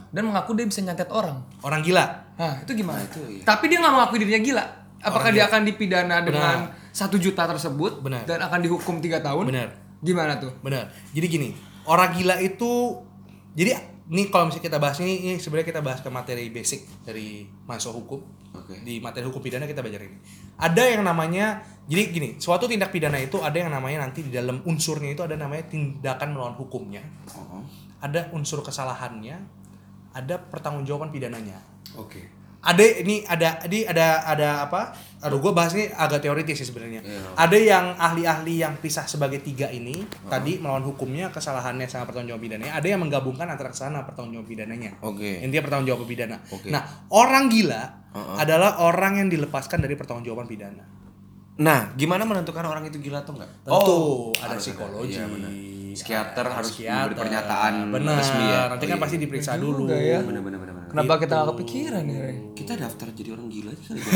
[0.10, 1.45] dan mengaku dia bisa nyantet orang.
[1.62, 2.03] Orang gila.
[2.36, 2.99] Nah itu gimana?
[2.99, 3.43] itu iya.
[3.45, 4.65] Tapi dia nggak mengakui dirinya gila.
[4.99, 8.23] Apakah dia akan dipidana dengan satu juta tersebut Benar.
[8.23, 9.51] dan akan dihukum tiga tahun?
[9.51, 9.75] Benar.
[9.99, 10.55] Gimana tuh?
[10.63, 10.88] Benar.
[11.12, 11.49] Jadi gini,
[11.84, 13.03] orang gila itu
[13.51, 17.43] jadi ini kalau misalnya kita bahas ini, ini sebenarnya kita bahas ke materi basic dari
[17.67, 18.21] masuk hukum.
[18.55, 18.79] Oke.
[18.86, 20.15] Di materi hukum pidana kita belajar ini.
[20.55, 21.59] Ada yang namanya
[21.89, 25.36] jadi gini, suatu tindak pidana itu ada yang namanya nanti di dalam unsurnya itu ada
[25.36, 27.03] namanya tindakan melawan hukumnya.
[27.36, 27.65] Oh,
[27.99, 29.41] Ada unsur kesalahannya,
[30.13, 31.59] ada pertanggungjawaban pidananya.
[31.97, 32.34] Oke.
[32.66, 34.89] Ada ini ada ini ada ada apa?
[35.22, 37.01] Aduh, gue bahas ini agak teoritis sih sebenarnya.
[37.01, 37.22] Iya.
[37.34, 42.74] Ada yang ahli-ahli yang pisah sebagai tiga ini tadi melawan hukumnya, kesalahannya sama pertanggungjawaban pidananya.
[42.74, 44.91] Ada yang menggabungkan antara kesalahan dan pertanggungjawaban pidananya.
[45.01, 45.41] Oke.
[45.41, 46.38] Intinya pertanggungjawaban pidana.
[46.47, 46.70] Oke.
[46.70, 47.82] Nah, orang gila
[48.13, 48.38] Uh-uh.
[48.38, 50.84] adalah orang yang dilepaskan dari pertanggungjawaban pidana.
[51.55, 53.49] Nah, gimana menentukan orang itu gila atau enggak?
[53.63, 53.97] Tentu
[54.36, 55.16] ada harus psikologi.
[55.16, 55.51] Iya, benar.
[55.95, 56.99] Psikiater ada harus psikiater.
[57.07, 58.16] memberi pernyataan Benar.
[58.20, 58.61] resmi ya.
[58.68, 59.03] Nanti Oh, kan iya.
[59.07, 59.84] pasti diperiksa dulu.
[59.88, 60.20] ya.
[60.20, 60.74] Benar benar benar.
[60.95, 61.03] Benar.
[61.03, 62.19] Kenapa kita gak kepikiran ya?
[62.55, 64.11] Kita daftar jadi orang gila aja kali ya.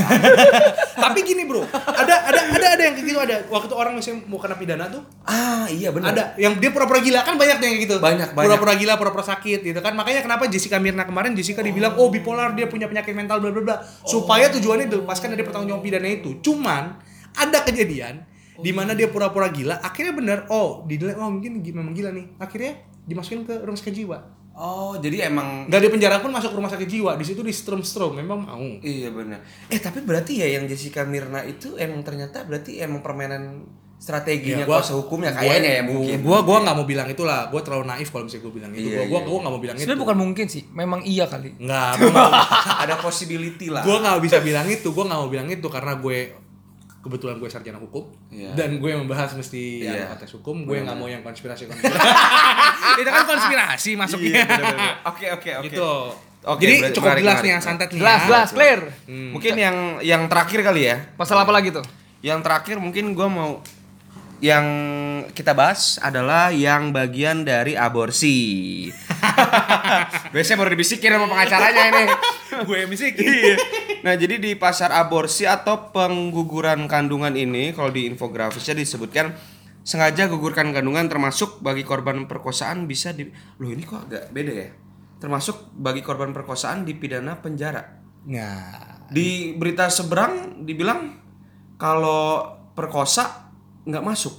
[1.03, 1.67] Tapi gini, Bro.
[1.75, 3.35] Ada ada ada ada yang kayak gitu ada.
[3.51, 6.15] Waktu orang misalnya mau kena pidana tuh ah, iya benar.
[6.15, 8.45] ada yang dia pura-pura gila kan banyak yang kayak gitu Banyak, banyak.
[8.47, 12.55] pura-pura gila pura-pura sakit gitu kan makanya kenapa Jessica Mirna kemarin Jessica dibilang oh bipolar
[12.55, 13.75] dia punya penyakit mental bla bla bla
[14.07, 16.97] supaya tujuannya dilepaskan dari pertanggungjawaban pidana itu cuman
[17.35, 18.25] ada kejadian
[18.59, 22.83] di mana dia pura-pura gila akhirnya bener oh dinilai oh mungkin memang gila nih akhirnya
[23.07, 24.17] dimasukin ke rumah sakit jiwa
[24.59, 27.79] Oh, jadi emang nggak di penjara pun masuk rumah sakit jiwa di situ di strom
[27.79, 29.39] strom memang mau Iya benar.
[29.65, 33.63] Eh tapi berarti ya yang Jessica Mirna itu emang ternyata berarti emang permainan
[33.95, 36.19] strateginya Ya, gua- kuasa hukumnya kayaknya ya mungkin.
[36.21, 38.95] gua gua nggak mau bilang itulah gua terlalu naif kalau misalnya gua bilang itu Iya,
[38.97, 41.49] gua gua iya, gua nggak mau bilang itu Sebenarnya bukan mungkin sih, memang iya kali.
[41.57, 42.47] nggak gua nggak-
[42.81, 43.79] ada possibility lah.
[43.81, 46.17] gue nggak bisa bilang itu gue nggak mau bilang itu karena gue
[46.99, 48.51] kebetulan gue sarjana hukum Iya.
[48.53, 52.07] dan gue yang membahas mesti ada konteks hukum gue nggak mau yang konspirasi konspirasi
[52.97, 54.47] itu kan konspirasi masuknya Iya.
[55.05, 55.65] Oke oke oke.
[55.65, 55.91] gitu
[56.41, 57.43] Oke, jadi berarti cukup menarik, jelas menarik.
[57.43, 58.25] nih yang santet nih Jelas, ya.
[58.25, 58.79] jelas, clear.
[59.05, 59.29] Hmm.
[59.35, 60.95] Mungkin yang yang terakhir kali ya.
[61.13, 61.83] Masalah apa lagi tuh?
[62.21, 63.51] Yang terakhir mungkin gua mau
[64.39, 64.65] yang
[65.29, 68.87] kita bahas adalah yang bagian dari aborsi.
[70.33, 72.03] Biasanya baru dibisikin sama pengacaranya ini.
[72.59, 73.55] gue yang bisik Iya.
[73.99, 79.35] Nah, jadi di pasar aborsi atau pengguguran kandungan ini kalau di infografisnya disebutkan
[79.81, 83.27] sengaja gugurkan kandungan termasuk bagi korban perkosaan bisa di
[83.57, 84.69] Loh, ini kok agak beda ya?
[85.19, 87.99] Termasuk bagi korban perkosaan dipidana penjara.
[88.23, 91.17] nah Di berita seberang dibilang
[91.75, 93.51] kalau perkosa
[93.83, 94.35] nggak masuk.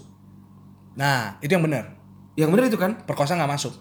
[0.91, 1.97] nah itu yang benar
[2.35, 2.93] Yang benar itu kan?
[3.05, 3.75] perkosa nggak masuk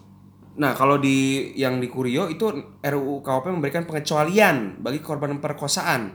[0.50, 6.10] Nah, kalau di yang di Kurio itu RUU KUHP memberikan pengecualian bagi korban perkosaan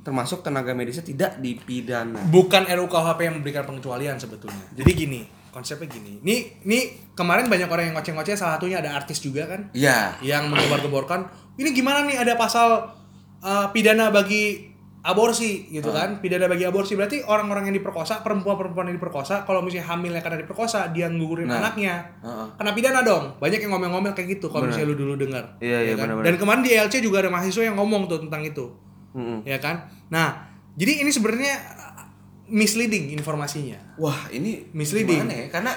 [0.00, 2.24] termasuk tenaga medisnya tidak dipidana.
[2.32, 5.20] bukan RUKHP yang memberikan pengecualian sebetulnya jadi gini
[5.52, 6.78] konsepnya gini ini ini
[7.12, 10.16] kemarin banyak orang yang ngoceh-ngoceh salah satunya ada artis juga kan Iya.
[10.24, 11.28] yang mengebar-geborkan
[11.60, 12.96] ini gimana nih ada pasal
[13.44, 14.69] uh, pidana bagi
[15.02, 19.88] aborsi gitu kan pidana bagi aborsi berarti orang-orang yang diperkosa perempuan-perempuan yang diperkosa kalau misalnya
[19.88, 21.56] hamilnya karena diperkosa dia ngugurin Nah.
[21.58, 22.46] anaknya Heeh.
[22.54, 25.92] kena pidana dong banyak yang ngomel-ngomel kayak gitu kalau misalnya lu dulu dengar Iya, iya,
[25.94, 26.04] kan?
[26.04, 26.26] benar-benar.
[26.26, 28.68] dan kemarin di LC juga ada mahasiswa yang ngomong tuh tentang itu
[29.12, 29.40] Mm-mm.
[29.42, 30.44] ya kan nah
[30.74, 32.04] jadi ini sebenarnya uh,
[32.46, 35.24] misleading informasinya Wah, ini Misleading.
[35.24, 35.48] ya?
[35.50, 35.72] Karena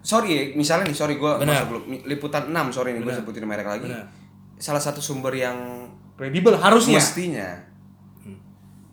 [0.00, 1.16] sorry ya, misalnya nih, sorry.
[1.16, 3.18] Mi- Liputan 6, sorry nih gua Benar.
[3.20, 3.88] sebutin merek lagi.
[3.88, 4.06] Benar.
[4.54, 7.48] Salah satu sumber yang kredibel harusnya mestinya.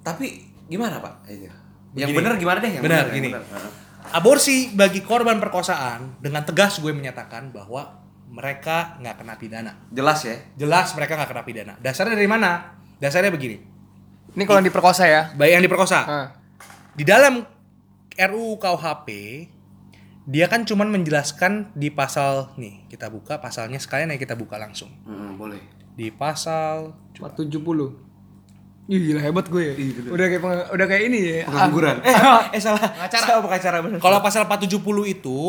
[0.02, 0.28] Tapi
[0.66, 1.14] gimana, Pak?
[1.28, 1.48] Itu.
[1.94, 2.72] Yang benar gimana deh?
[2.72, 3.30] Yang Benar, yang gini.
[3.36, 3.72] Heeh.
[4.12, 9.72] Aborsi bagi korban perkosaan dengan tegas gue menyatakan bahwa mereka nggak kena pidana.
[9.92, 10.36] Jelas ya?
[10.58, 11.74] Jelas mereka nggak kena pidana.
[11.78, 12.80] Dasarnya dari mana?
[12.98, 13.60] Dasarnya begini.
[14.32, 15.22] Ini kalau yang diperkosa ya.
[15.36, 16.00] Baik yang diperkosa.
[16.02, 16.28] Ah.
[16.96, 17.44] Di dalam
[18.12, 19.08] RUU KUHP
[20.22, 24.94] dia kan cuman menjelaskan di pasal nih kita buka pasalnya sekalian ya kita buka langsung
[25.02, 25.58] Mm, boleh.
[25.98, 28.11] di pasal 470.
[28.92, 29.74] Ih gila hebat gue ya.
[30.06, 31.48] Udah kayak peng- udah kayak ini ya.
[31.48, 31.96] Pengangguran.
[32.04, 32.44] Ah.
[32.52, 32.84] Eh, eh salah.
[32.84, 33.24] Pengacara.
[33.24, 33.98] Salah pengacara benar.
[33.98, 35.40] kalau pasal 470 itu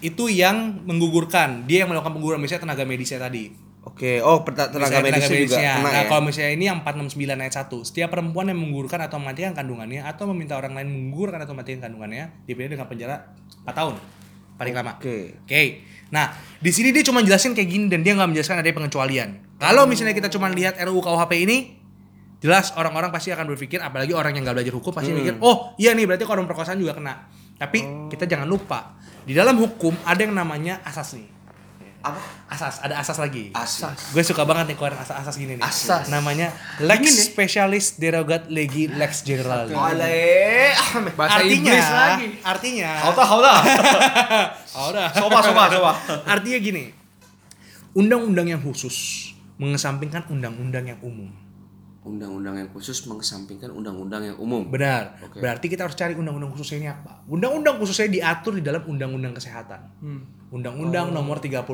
[0.00, 3.52] itu yang menggugurkan dia yang melakukan pengguguran misalnya tenaga medisnya tadi
[3.84, 5.72] Oke, oh tenaga Misalnya medisnya juga medisnya.
[5.76, 6.08] kena Nah, ya.
[6.08, 10.24] kalau misalnya ini yang 469 ayat 1, setiap perempuan yang menggugurkan atau mematikan kandungannya atau
[10.26, 13.16] meminta orang lain menggugurkan atau mematikan kandungannya dipidana dengan penjara
[13.60, 13.94] 4 tahun.
[14.56, 14.96] Paling lama.
[14.96, 15.36] Oke.
[15.38, 15.84] Oke.
[16.08, 19.28] Nah, di sini dia cuma jelasin kayak gini dan dia nggak menjelaskan ada pengecualian.
[19.60, 21.56] Kalau misalnya kita cuma lihat RUU KUHP ini,
[22.44, 25.96] jelas orang-orang pasti akan berpikir, apalagi orang yang nggak belajar hukum pasti mikir, oh iya
[25.96, 27.24] nih berarti korban perkosaan juga kena.
[27.56, 31.32] Tapi kita jangan lupa, di dalam hukum ada yang namanya asas nih.
[32.04, 32.20] Apa?
[32.52, 33.48] Asas, ada asas lagi.
[33.56, 34.12] Asas.
[34.12, 35.64] Gue suka banget nih keluarin asas-asas gini nih.
[35.64, 36.12] Asas.
[36.12, 36.52] Namanya
[36.84, 39.64] Lex Specialis Derogat Legi Lex General.
[39.72, 40.76] Oleh.
[41.16, 42.26] Bahasa artinya, Inggris lagi.
[42.44, 43.52] artinya, Hauta, hauta.
[44.76, 45.08] oh, udah.
[45.16, 45.92] Soba, soba, soba.
[46.28, 46.92] Artinya gini,
[47.96, 51.32] undang-undang yang khusus mengesampingkan undang-undang yang umum.
[52.04, 54.68] Undang-undang yang khusus mengesampingkan undang-undang yang umum.
[54.68, 55.16] Benar.
[55.24, 55.40] Oke.
[55.40, 57.24] Berarti kita harus cari undang-undang khususnya ini apa?
[57.32, 59.80] Undang-undang khususnya diatur di dalam Undang-Undang Kesehatan.
[60.04, 60.20] Hmm.
[60.52, 61.64] Undang-Undang nomor 36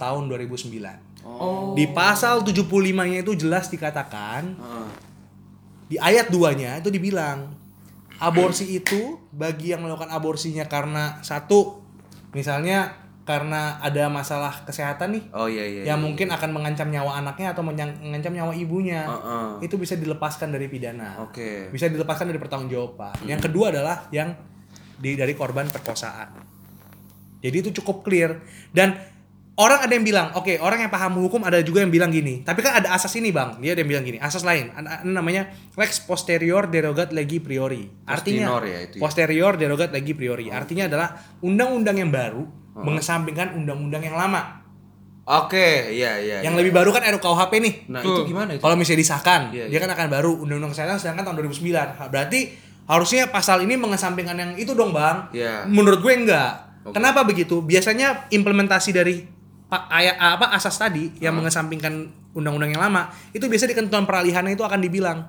[0.00, 1.28] tahun 2009.
[1.28, 1.76] Oh.
[1.76, 4.88] Di pasal 75-nya itu jelas dikatakan Heeh.
[5.92, 7.52] di ayat 2-nya itu dibilang
[8.16, 11.84] aborsi itu bagi yang melakukan aborsinya karena satu
[12.32, 15.82] misalnya karena ada masalah kesehatan nih Oh iya iya.
[15.92, 19.66] yang mungkin akan mengancam nyawa anaknya atau mengancam nyawa ibunya Heeh.
[19.66, 21.66] itu bisa dilepaskan dari pidana Oke.
[21.74, 24.30] bisa dilepaskan dari pertanggungjawaban yang kedua adalah yang
[24.96, 26.38] di dari korban perkosaan
[27.42, 28.38] jadi itu cukup clear
[28.70, 28.94] dan
[29.56, 32.60] orang ada yang bilang oke orang yang paham hukum ada juga yang bilang gini tapi
[32.60, 34.68] kan ada asas ini bang dia ada yang bilang gini asas lain
[35.08, 35.48] namanya
[35.80, 39.00] lex posterior derogat legi priori artinya Postinor ya itu ya.
[39.00, 41.08] posterior derogat legi priori artinya adalah
[41.40, 42.44] undang-undang yang baru
[42.76, 44.68] mengesampingkan undang-undang yang lama
[45.26, 46.38] Oke, iya iya.
[46.38, 46.60] yang iya.
[46.62, 48.22] lebih baru kan RUKUHP nih Nah, Tuh.
[48.22, 48.62] itu gimana itu?
[48.62, 51.98] kalau misalnya disahkan, Iya, dia kan akan baru undang-undang kesehatan sedangkan tahun 2009.
[51.98, 52.54] Ha, Berarti
[52.86, 55.26] harusnya pasal ini mengesampingkan yang itu dong, Bang.
[55.34, 55.66] Iya.
[55.66, 56.78] Menurut gue enggak.
[56.86, 56.94] Oke.
[56.94, 57.58] Kenapa begitu?
[57.58, 59.26] Biasanya implementasi dari
[59.70, 64.62] ayat apa asas tadi yang mengesampingkan undang-undang yang lama, itu biasa di ketentuan peralihannya itu
[64.62, 65.26] akan dibilang.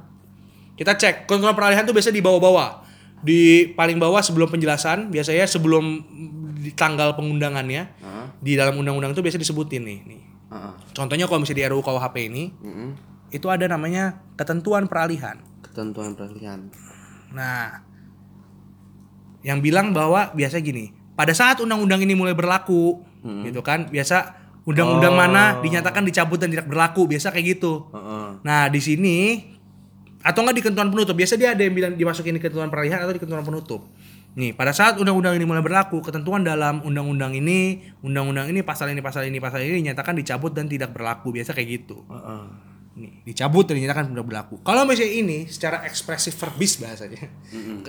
[0.77, 2.85] Kita cek, ketentuan peralihan itu biasa di bawah-bawah.
[3.17, 6.05] Di paling bawah sebelum penjelasan, biasanya sebelum
[6.61, 8.25] di tanggal pengundangannya, Heeh.
[8.37, 10.21] di dalam undang-undang itu biasa disebutin nih, nih.
[10.53, 10.73] Heeh.
[10.93, 12.89] Contohnya kalau misalnya di RUU KUHP ini, Mm-mm.
[13.33, 15.41] itu ada namanya ketentuan peralihan.
[15.65, 16.69] Ketentuan peralihan.
[17.33, 17.81] Nah,
[19.41, 23.01] yang bilang bahwa biasa gini, pada saat undang-undang ini mulai berlaku,
[23.47, 24.33] gitu kan, biasa
[24.67, 25.19] undang-undang Oh.
[25.19, 27.87] mana dinyatakan dicabut dan tidak berlaku, biasa kayak gitu.
[27.95, 28.27] Heeh.
[28.43, 29.17] Nah, di sini
[30.19, 33.15] atau enggak di ketentuan penutup, biasa dia ada yang bilang dimasukin di ketentuan peralihan atau
[33.15, 33.87] di ketentuan penutup.
[34.37, 39.01] Nih, pada saat undang-undang ini mulai berlaku, ketentuan dalam undang-undang ini, undang-undang ini, pasal ini,
[39.01, 42.05] pasal ini, pasal ini dinyatakan dicabut dan tidak berlaku, biasa kayak gitu.
[42.05, 42.43] Heeh.
[42.97, 44.57] Nih, dicabut dan dinyatakan tidak berlaku.
[44.59, 47.29] Kalau misalnya ini secara ekspresif verbis bahasanya.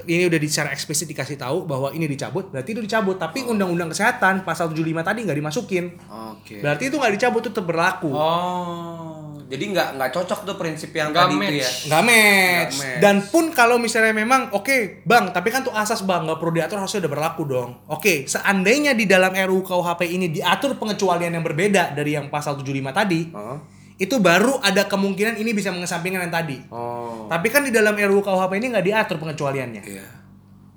[0.05, 3.17] Ini udah di- secara eksplisit dikasih tahu bahwa ini dicabut, berarti itu dicabut.
[3.17, 5.85] Tapi undang-undang kesehatan pasal 75 tadi nggak dimasukin.
[6.07, 6.61] Oke.
[6.61, 8.13] Berarti itu nggak dicabut itu tetap berlaku.
[8.13, 11.57] Oh, jadi nggak nggak cocok tuh prinsip yang Nggak tadi itu match.
[11.57, 11.71] ya.
[11.89, 12.75] Nggak match.
[12.77, 13.01] Match.
[13.01, 16.77] Dan pun kalau misalnya memang oke bang, tapi kan tuh asas bang nggak perlu diatur
[16.79, 17.71] harusnya udah berlaku dong.
[17.89, 22.69] Oke, seandainya di dalam RUU KUHP ini diatur pengecualian yang berbeda dari yang pasal 75
[22.93, 23.57] tadi, Oh.
[23.99, 26.63] Itu baru ada kemungkinan ini bisa mengesampingkan yang tadi.
[26.71, 27.27] Oh.
[27.27, 29.83] Tapi kan di dalam RUU KUHP ini nggak diatur pengecualiannya.
[29.83, 30.07] Iya.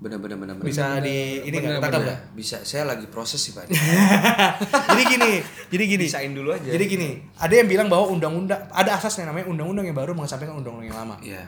[0.02, 0.54] Benar benar benar.
[0.58, 2.10] Bisa di ini bener, nggak ketangkap bener.
[2.10, 2.20] nggak?
[2.34, 2.58] Bisa.
[2.66, 3.70] Saya lagi proses sih, Pak.
[4.98, 5.32] jadi gini,
[5.70, 6.04] jadi gini.
[6.10, 6.74] Bisain dulu aja.
[6.74, 10.58] Jadi gini, ada yang bilang bahwa undang-undang ada asas yang namanya undang-undang yang baru mengesampingkan
[10.58, 11.16] undang-undang yang lama.
[11.22, 11.46] Iya.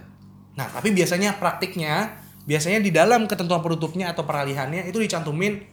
[0.54, 5.73] Nah, tapi biasanya praktiknya, biasanya di dalam ketentuan penutupnya atau peralihannya itu dicantumin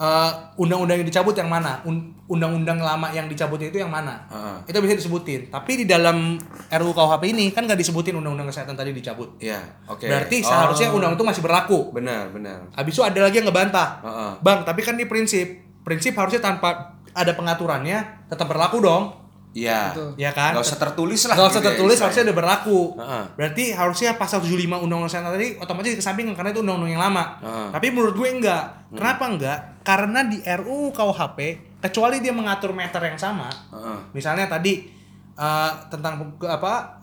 [0.00, 4.24] eh, undang-undang yang dicabut yang mana, Un- undang-undang lama yang dicabutnya itu yang mana.
[4.32, 4.72] Heeh.
[4.72, 5.52] Itu bisa disebutin.
[5.52, 6.40] Tapi di dalam
[6.72, 9.36] RUU KUHP ini kan nggak disebutin undang-undang kesehatan tadi dicabut.
[9.36, 9.60] Iya.
[9.84, 10.08] Oke.
[10.08, 10.48] Berarti Oh.
[10.48, 11.92] seharusnya undang itu masih berlaku.
[11.92, 12.64] Benar benar.
[12.72, 13.88] Habis itu ada lagi yang ngebantah.
[14.00, 14.32] Heeh.
[14.40, 15.46] Bang, tapi kan di prinsip,
[15.84, 19.19] prinsip harusnya tanpa ada pengaturannya tetap berlaku dong.
[19.50, 19.90] Iya.
[19.90, 20.10] Betul.
[20.14, 20.54] Ya kan?
[20.54, 21.34] Gak usah tertulis lah.
[21.34, 22.04] Nggak usah gitu ya, tertulis istilahnya.
[22.06, 22.80] harusnya udah berlaku.
[23.02, 23.24] Heeh.
[23.34, 27.24] Berarti harusnya pasal 75 Undang-Undang Kesehatan tadi otomatis dikesampingkan karena itu undang-undang yang lama.
[27.42, 27.68] Heeh.
[27.74, 28.64] Tapi menurut gue enggak.
[28.94, 29.58] Kenapa enggak?
[29.82, 31.38] Karena di RUU KUHP
[31.80, 33.98] kecuali dia mengatur meter yang sama, Heeh.
[34.12, 34.84] misalnya tadi
[35.34, 37.00] eh, tentang apa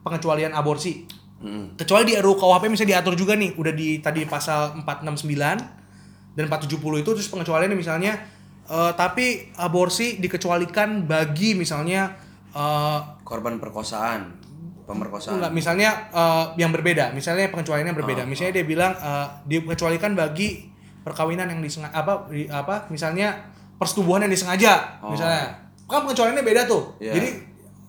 [0.00, 1.04] pengecualian aborsi.
[1.44, 1.76] Mm.
[1.76, 5.84] Kecuali di RUU KUHP misalnya diatur juga nih, udah di tadi pasal 469
[6.34, 8.12] dan 470 itu terus pengecualiannya misalnya
[8.66, 12.12] eh, tapi aborsi dikecualikan bagi misalnya
[12.50, 14.36] eh, Korban perkosaan,
[14.84, 15.38] pemerkosaan.
[15.38, 18.22] Enggak, misalnya eh, yang berbeda, misalnya pengecualiannya berbeda.
[18.24, 20.68] misalnya dia bilang eh, dikecualikan bagi
[21.00, 23.36] perkawinan yang disengaja apa di- apa misalnya
[23.74, 25.12] persetubuhan yang disengaja, Oh.
[25.12, 25.50] misalnya.
[25.84, 26.96] Kan pengecualiannya beda tuh.
[26.96, 27.12] Iya.
[27.12, 27.28] Jadi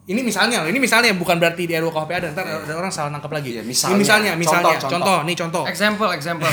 [0.06, 3.10] ini misalnya, loh, ini misalnya bukan berarti di RUU KUHP ada, ntar ada orang salah
[3.10, 3.58] nangkap lagi.
[3.58, 3.98] Iya, Ini misalnya.
[3.98, 5.18] misalnya, misalnya, Contoh, contoh, contoh.
[5.26, 6.52] nih contoh, Example, example.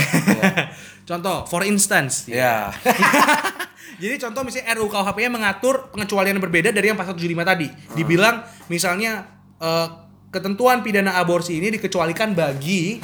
[1.11, 2.33] contoh, for instance.
[2.33, 2.73] Iya.
[4.03, 7.69] Jadi contoh misalnya RUU KUHP-nya mengatur pengecualian yang berbeda dari yang pasal 75 tadi.
[7.93, 9.29] Dibilang misalnya
[9.61, 9.87] eh,
[10.33, 12.99] ketentuan pidana aborsi ini dikecualikan bagi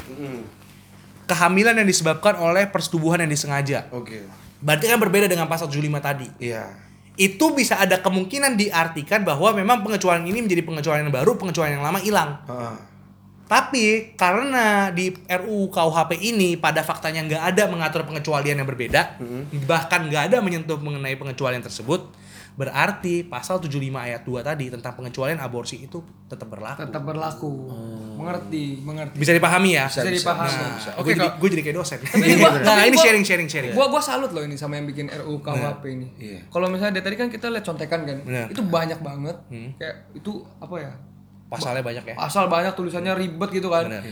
[1.29, 3.85] kehamilan yang disebabkan oleh persetubuhan yang disengaja.
[3.93, 4.25] Oke.
[4.59, 6.27] Berarti kan berbeda dengan pasal 75 tadi.
[6.41, 6.88] Iya.
[7.19, 11.87] Itu bisa ada kemungkinan diartikan bahwa memang pengecualian ini menjadi pengecualian yang baru, pengecualian yang
[11.91, 12.31] lama hilang.
[13.49, 19.19] Tapi karena di RUU KUHP ini pada faktanya nggak ada mengatur pengecualian yang berbeda,
[19.67, 22.13] bahkan nggak ada menyentuh mengenai pengecualian tersebut,
[22.59, 26.83] berarti pasal 75 ayat 2 tadi tentang pengecualian aborsi itu tetap berlaku.
[26.83, 27.53] Tetap berlaku.
[28.19, 29.15] Mengerti, mengerti.
[29.15, 29.87] Bisa dipahami ya?
[29.87, 30.51] Bisa dipahami.
[30.51, 30.91] Nah, Bisa.
[30.93, 31.99] Oke, Oke, gue, kalau- gue jadi kayak dosen.
[32.03, 33.71] ini gua- nah, tapi ini gua- sharing sharing sharing.
[33.71, 36.07] Gua gua salut loh ini sama yang bikin RUU KUHP ini.
[36.19, 36.41] Iya.
[36.49, 38.51] Kalau misalnya dari tadi kan kita lihat contekan kan, Bener.
[38.51, 39.37] itu banyak banget.
[39.79, 40.91] Kayak itu apa ya?
[41.47, 42.15] Pasalnya banyak ya.
[42.19, 43.87] Asal banyak tulisannya ribet gitu kan.
[43.87, 44.03] Bener.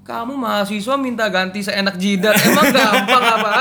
[0.00, 3.52] Kamu mahasiswa minta ganti seenak jidat, emang gampang apa?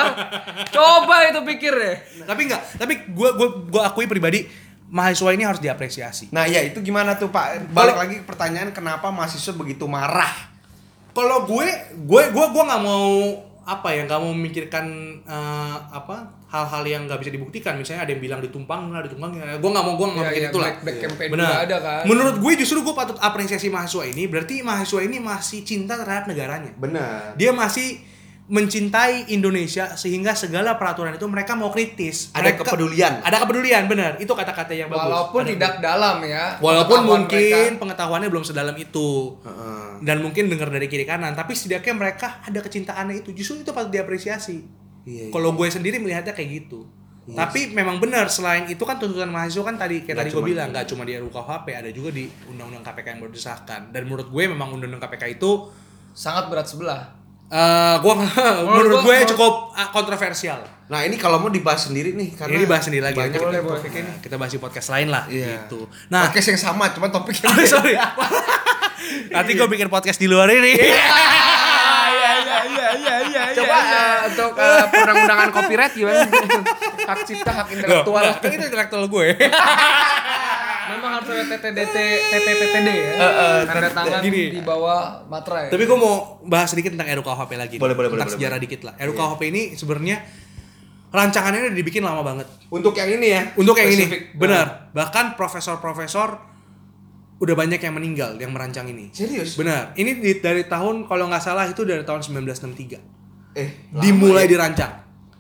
[0.74, 1.98] Coba itu pikir deh.
[2.26, 4.50] Tapi enggak, tapi gue gue gue akui pribadi
[4.90, 6.34] mahasiswa ini harus diapresiasi.
[6.34, 7.70] Nah, ya itu gimana tuh, Pak?
[7.70, 10.50] Balik lagi ke pertanyaan kenapa mahasiswa begitu marah
[11.20, 11.68] kalau gue
[12.06, 13.10] gue gue gue nggak mau
[13.70, 14.86] apa ya nggak mau memikirkan
[15.30, 19.62] eh, apa hal-hal yang nggak bisa dibuktikan misalnya ada yang bilang ditumpang lah ditumpang ya
[19.62, 20.74] gue nggak mau gue nggak iya, itu lah
[21.30, 22.04] benar ada kan.
[22.10, 26.74] menurut gue justru gue patut apresiasi mahasiswa ini berarti mahasiswa ini masih cinta terhadap negaranya
[26.74, 27.38] Benar.
[27.38, 28.02] dia masih
[28.50, 33.14] mencintai Indonesia sehingga segala peraturan itu mereka mau kritis Ada Mereka- kepedulian.
[33.22, 36.46] ada kepedulian benar itu kata-kata yang bagus Walaupun Ada tidak dalam ya.
[36.58, 37.78] Walaupun mungkin mereka.
[37.78, 40.02] pengetahuannya belum sedalam itu Heeh.
[40.02, 43.94] dan mungkin dengar dari kiri kanan, tapi setidaknya mereka ada kecintaannya itu justru itu patut
[43.94, 44.66] diapresiasi.
[45.06, 45.32] Iya, iya.
[45.32, 46.90] Kalau gue sendiri melihatnya kayak gitu.
[47.30, 50.68] Tapi memang benar selain itu kan tuntutan mahasiswa kan tadi kayak Nggak tadi gue bilang
[50.74, 53.82] nggak cuma di RUU KUHP ada juga di undang-undang KPK yang baru disahkan.
[53.94, 55.70] Dan menurut gue memang undang-undang KPK itu
[56.10, 57.19] sangat berat sebelah.
[57.50, 58.14] Eh gue
[58.68, 60.62] menurut gua- gue menurut- cukup ah, kontroversial.
[60.86, 63.14] Nah, ini kalau mau dibahas sendiri nih karena Ini bahas sendiri lagi.
[63.16, 63.82] banyak Kita- Boleh, boleh.
[63.84, 65.66] Nah, kita bahas di podcast lain lah Iya.
[65.66, 65.86] gitu.
[66.08, 67.94] Nah, podcast yang sama, cuma topik yang Oh, sorry.
[69.34, 70.74] Nanti gue bikin podcast di luar ini.
[70.74, 73.44] Iya iya iya iya iya.
[73.56, 76.26] Coba eh, untuk eh, perundang-undangan copyright gimana?
[77.02, 78.24] hak cipta, hak intelektual.
[78.36, 79.28] kan itu intelektual gue.
[80.90, 81.96] Memang harus ada TTDT
[82.28, 83.10] TTPTD ya.
[83.64, 84.50] Tanda tangan Gini.
[84.52, 85.70] di bawah materai.
[85.70, 87.76] Tapi gue mau bahas sedikit tentang RUKHP lagi.
[87.78, 88.94] Boleh, boleh, Tentang boleh, sejarah dikit lah.
[88.98, 90.26] RUKHP ini sebenarnya
[91.10, 92.48] rancangannya udah dibikin lama banget.
[92.70, 93.42] untuk yang ini ya.
[93.54, 94.90] Untuk yang ini, benar.
[94.92, 96.38] Bahkan profesor-profesor
[97.40, 99.10] udah banyak yang meninggal yang merancang ini.
[99.10, 99.56] Serius?
[99.56, 99.94] Benar.
[99.96, 103.00] Ini di- dari tahun kalau nggak salah itu dari tahun 1963.
[103.54, 104.58] Eh, lama Dimulai ya.
[104.58, 104.94] dirancang.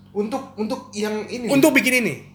[0.10, 1.45] untuk untuk yang ini.
[1.47, 2.28] Untuk bikin ini.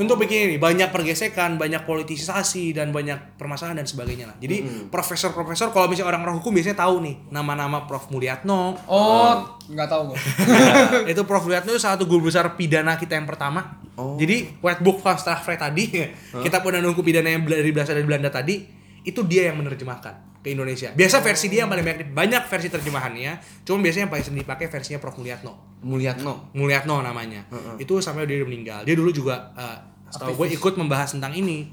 [0.00, 4.36] Untuk bikin ini banyak pergesekan, banyak politisasi dan banyak permasalahan dan sebagainya lah.
[4.40, 8.80] Jadi profesor-profesor kalau misalnya orang orang hukum biasanya tahu nih nama-nama Prof Mulyatno.
[8.88, 10.18] Oh, nggak tahu gue.
[11.12, 13.76] itu Prof Mulyatno itu salah satu guru besar pidana kita yang pertama.
[14.00, 15.92] Jadi white book van Strafrecht tadi,
[16.32, 18.64] kita pernah nunggu pidana yang dari berasal dari Belanda tadi,
[19.04, 20.88] itu dia yang menerjemahkan ke Indonesia.
[20.96, 24.66] Biasa versi dia yang paling banyak banyak versi terjemahannya, cuma biasanya yang paling sering dipakai
[24.72, 25.52] versinya Prof Mulyatno.
[25.84, 26.52] Mulyatno.
[26.56, 27.44] Mulyatno namanya.
[27.76, 28.88] Itu sampai dia meninggal.
[28.88, 29.76] Dia dulu juga uh,
[30.08, 31.68] setahu gue ikut membahas tentang ini.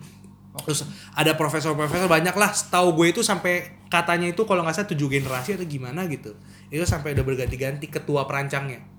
[0.58, 2.50] Terus ada profesor-profesor banyak lah.
[2.52, 6.36] Setahu gue itu sampai katanya itu kalau nggak salah tujuh generasi atau gimana gitu.
[6.68, 8.97] Itu sampai udah berganti-ganti ketua perancangnya.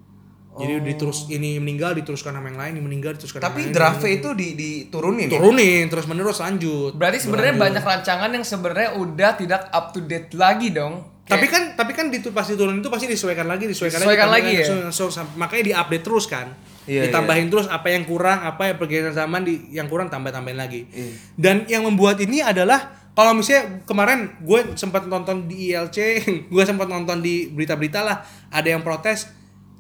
[0.59, 3.77] Jadi diterus ini meninggal diteruskan sama yang lain, ini meninggal diteruskan sama Tapi yang lain,
[3.77, 5.27] draftnya ini itu di diturunin.
[5.27, 5.33] ya?
[5.35, 6.93] turunin terus menerus lanjut.
[6.93, 11.03] Berarti sebenarnya banyak rancangan yang sebenarnya udah tidak up to date lagi dong.
[11.25, 14.49] tapi Kayak- kan tapi kan di pasti turun itu pasti disesuaikan lagi disesuaikan, Disesuaikan lagi,
[14.49, 14.89] lagi ya?
[14.89, 19.13] so- so- makanya diupdate terus kan Iya, ditambahin terus apa yang kurang apa yang pergeseran
[19.13, 21.13] zaman di yang kurang tambah tambahin lagi Iya.
[21.37, 22.81] dan yang membuat ini adalah
[23.13, 25.99] kalau misalnya kemarin gue sempat nonton di ILC
[26.49, 29.29] gue sempat nonton di berita-berita lah ada yang protes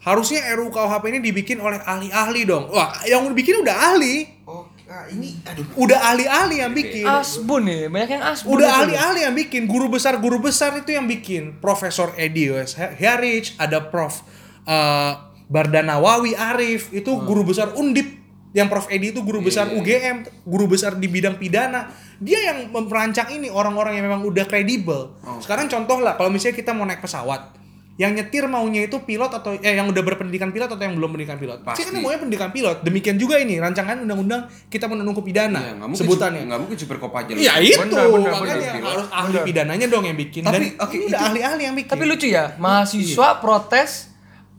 [0.02, 4.64] harusnya RUU KUHP ini dibikin oleh ahli-ahli dong wah yang bikin udah ahli Oh,
[5.12, 5.84] ini aduh.
[5.84, 8.56] udah ahli-ahli yang bikin Asbun nih, banyak yang asbun.
[8.56, 8.78] Udah itu.
[8.80, 11.60] ahli-ahli yang bikin, guru besar guru besar itu yang bikin.
[11.60, 14.24] Profesor Edi Wes Harich, ada Prof
[14.64, 15.12] eh,
[15.52, 18.16] Bardanawawi Arif, itu guru besar Undip.
[18.56, 21.92] Yang Prof Edi itu guru besar UGM, guru besar di bidang pidana.
[22.16, 25.12] Dia yang merancang ini orang-orang yang memang udah kredibel.
[25.44, 27.52] Sekarang contoh lah, kalau misalnya kita mau naik pesawat,
[27.98, 31.34] yang nyetir maunya itu pilot atau eh yang udah berpendidikan pilot atau yang belum pendidikan
[31.34, 31.66] pilot?
[31.66, 32.86] Pasti kan maunya pendidikan pilot.
[32.86, 36.42] Demikian juga ini rancangan undang-undang kita menunggu pidana Iya, nggak mungkin sebutannya.
[36.46, 37.34] Nggak mungkin super kopaja.
[37.34, 38.82] Iya itu Benar, benar, makanya benar.
[38.86, 40.46] harus ahli pidananya dong yang bikin.
[40.46, 41.90] Tapi, Dan oke, ini itu- udah ahli-ahli yang bikin.
[41.90, 43.90] Tapi lucu ya, mahasiswa protes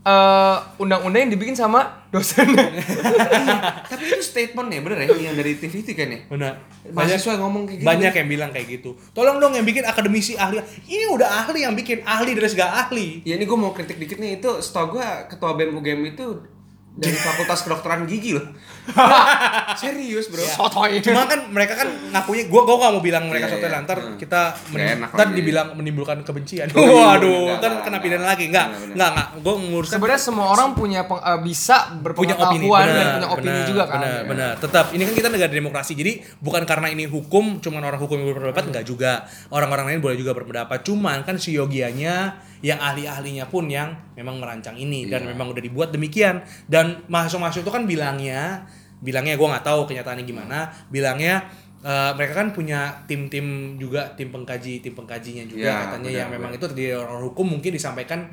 [0.01, 2.65] eh, undang-undang yang dibikin sama dosennya.
[3.91, 5.07] Tapi itu statement ya, bener ya?
[5.29, 6.19] Yang dari TV itu kan ya?
[6.25, 6.53] benar.
[6.89, 7.87] Mahasiswa yang ngomong kayak gitu.
[7.87, 8.89] Banyak yang bilang kayak gitu.
[9.13, 10.57] Tolong dong yang bikin akademisi ahli.
[10.89, 13.21] Ini udah ahli yang bikin ahli dari segala ahli.
[13.23, 16.25] Ya ini gue mau kritik dikit nih, itu setahu gue ketua BEM UGM itu
[16.99, 18.45] dari Fakultas Kedokteran Gigi loh.
[19.75, 20.41] Serius bro.
[20.41, 20.99] Sotoy.
[20.99, 23.73] Cuma kan mereka kan ngakunya gua gua gak mau bilang mereka Iya, sotoy iya.
[23.73, 23.81] lah.
[23.83, 24.15] Ntar Hmm.
[24.15, 26.67] kita enak ntar dibilang menimbulkan kebencian.
[26.71, 28.47] Oh, iya, Waduh, ntar kena pidana lagi.
[28.47, 29.27] Enggak, enggak, enggak.
[29.39, 31.75] Gua menguruskan Sebenarnya semua orang punya peng- eh, bisa
[32.11, 33.95] punya opini dan benar, punya opini benar, juga kan.
[33.95, 37.97] benar benar tetap ini kan kita negara demokrasi jadi bukan karena ini hukum cuman orang
[37.97, 39.11] hukum yang berpendapat enggak juga
[39.49, 44.75] orang-orang lain boleh juga berpendapat cuman kan si yogianya yang ahli-ahlinya pun yang memang merancang
[44.75, 45.29] ini dan Iya.
[45.31, 48.67] memang udah dibuat demikian dan mahasiswa-mahasiswa itu kan bilangnya
[48.99, 51.39] bilangnya gue nggak tahu kenyataannya gimana bilangnya
[51.79, 56.29] eh, mereka kan punya tim-tim juga tim pengkaji tim pengkajinya juga Iya, katanya benar, yang
[56.29, 56.59] memang benar.
[56.59, 58.27] itu dari orang hukum mungkin disampaikan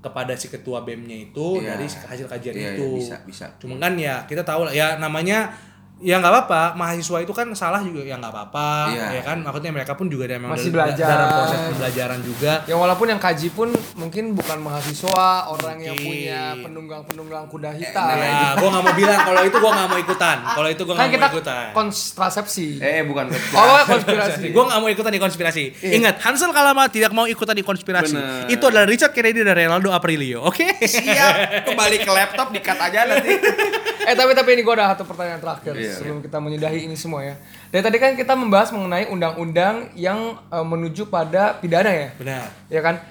[0.00, 1.74] kepada si ketua BEM-nya itu Iya.
[1.74, 3.46] dari hasil kajian iya, itu bisa, bisa.
[3.58, 5.50] Cuma kan ya kita tahu lah ya namanya
[5.96, 9.06] ya nggak apa-apa mahasiswa itu kan salah juga ya nggak apa-apa Iya.
[9.16, 11.08] ya kan maksudnya mereka pun juga ada memang Masih dalam- belajar.
[11.08, 16.12] dalam proses pembelajaran juga Ya walaupun yang kaji pun mungkin bukan mahasiswa, orang yang Mungkin.
[16.12, 18.12] punya penunggang-penunggang kuda hitam.
[18.12, 21.04] nah gue nggak mau bilang kalau itu gue nggak mau ikutan kalau itu gue kan
[21.06, 22.66] nggak mau ikutan kontrasepsi.
[22.76, 24.46] Eh bukan Oh, konspirasi.
[24.50, 25.64] gue gak mau ikutan di konspirasi.
[25.82, 28.12] Ingat, Hansel Kalama tidak mau ikutan di konspirasi.
[28.12, 28.48] Bener.
[28.48, 30.76] Itu adalah Richard Kennedy dan Ronaldo Aprilio, oke?
[30.78, 31.64] Siap.
[31.64, 33.32] Kembali ke laptop dikat aja nanti.
[34.06, 37.26] Eh tapi tapi ini gue ada satu pertanyaan terakhir Iya, sebelum kita menyudahi ini semua
[37.26, 37.34] ya.
[37.74, 42.46] Dari tadi kan kita membahas mengenai undang-undang yang eh, menuju pada pidana ya, Benar.
[42.70, 43.02] ya kan?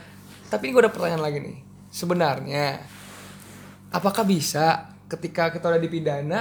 [0.47, 1.57] Tapi gue ada pertanyaan lagi nih.
[1.91, 2.79] Sebenarnya
[3.91, 6.39] apakah bisa ketika kita udah dipidana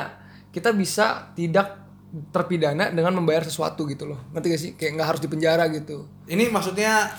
[0.54, 1.82] kita bisa tidak
[2.30, 4.22] terpidana dengan membayar sesuatu gitu loh?
[4.30, 4.70] Ngerti gak sih?
[4.78, 6.06] Kayak nggak harus dipenjara gitu.
[6.30, 7.10] Ini maksudnya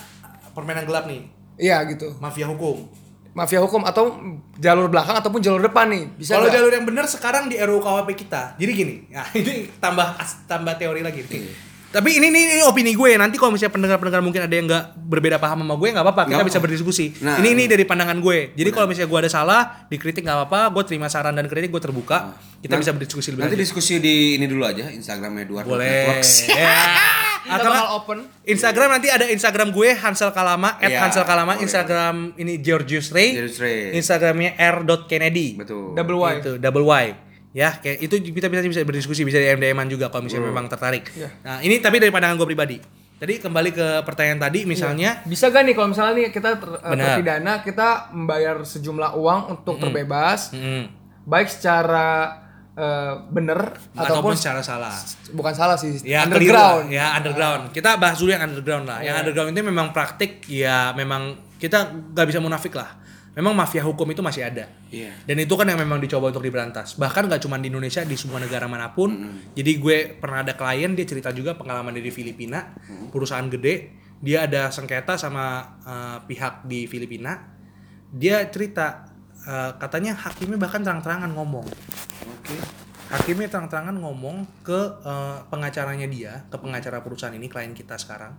[0.56, 1.28] permainan gelap nih,
[1.60, 2.16] Iya gitu.
[2.16, 2.88] mafia hukum.
[3.36, 4.16] Mafia hukum atau
[4.56, 6.08] jalur belakang ataupun jalur depan nih.
[6.16, 8.56] Bisa Kalau jalur yang benar sekarang di RUU KUHP kita.
[8.56, 10.16] Jadi gini, nah ini tambah
[10.48, 11.20] tambah teori lagi.
[11.22, 11.68] nih.
[11.86, 13.12] Tapi ini, ini ini opini gue.
[13.14, 16.22] Nanti kalau misalnya pendengar-pendengar mungkin ada yang nggak berbeda paham sama gue nggak apa-apa.
[16.24, 17.06] Kita Nggak bisa berdiskusi.
[17.20, 17.36] Nah.
[17.40, 18.52] ini ini dari pandangan gue.
[18.52, 20.72] Jadi kalau misalnya gue ada salah, dikritik nggak apa-apa.
[20.72, 22.36] Gue terima saran dan kritik, gue terbuka.
[22.58, 23.64] Kita Nanti- bisa berdiskusi lebih Nanti lanjut.
[23.64, 26.20] diskusi di ini dulu aja Instagram Edward Boleh.
[27.46, 28.18] Kita Atau bakal nggak, open.
[28.44, 31.62] Instagram nanti ada Instagram gue Hansel Kalama, at Iya, Hansel Kalama, boleh.
[31.62, 33.94] Instagram ini Georgius Ray, Georgius Ray.
[33.94, 35.94] Instagramnya r.kennedy, Betul.
[35.94, 36.34] Double Y.
[36.40, 37.06] Itu double Y.
[37.52, 41.08] Ya, kayak itu kita bisa bisa berdiskusi bisa di MDM-an juga kalau misalnya memang tertarik.
[41.10, 41.30] Iya.
[41.40, 42.76] Nah, ini tapi dari pandangan gue pribadi.
[43.16, 46.90] Tadi kembali ke pertanyaan tadi misalnya Bisa gak nih kalau misalnya nih kita ter- eh,
[46.92, 47.04] Benar.
[47.16, 50.84] terpidana kita membayar sejumlah uang untuk terbebas mm,
[51.24, 52.44] baik secara
[52.76, 54.92] eh, bener ataupun ataupun secara salah.
[55.32, 56.86] bukan salah sih Ya, keliru underground.
[56.92, 57.62] Ya, underground.
[57.72, 59.00] Kita bahas dulu yang underground lah.
[59.00, 63.00] Yang underground itu memang praktik ya memang kita nggak bisa munafik lah.
[63.36, 64.64] Memang mafia hukum itu masih ada.
[64.88, 65.12] Iya.
[65.28, 66.96] Dan itu kan yang memang dicoba untuk diberantas.
[66.96, 69.12] Bahkan gak cuma di Indonesia, di semua negara mana pun.
[69.52, 72.72] Jadi gue pernah ada klien, dia cerita juga pengalaman dari Filipina,
[73.12, 73.92] perusahaan gede.
[74.24, 75.44] Dia ada sengketa sama
[75.84, 77.36] eh, pihak di Filipina.
[78.08, 79.04] Dia cerita,
[79.44, 81.68] eh, katanya hakimnya bahkan terang-terangan ngomong.
[82.46, 82.56] Oke.
[83.06, 88.38] Hakimnya terang-terangan ngomong ke eh, pengacaranya dia, ke pengacara perusahaan ini, klien kita sekarang.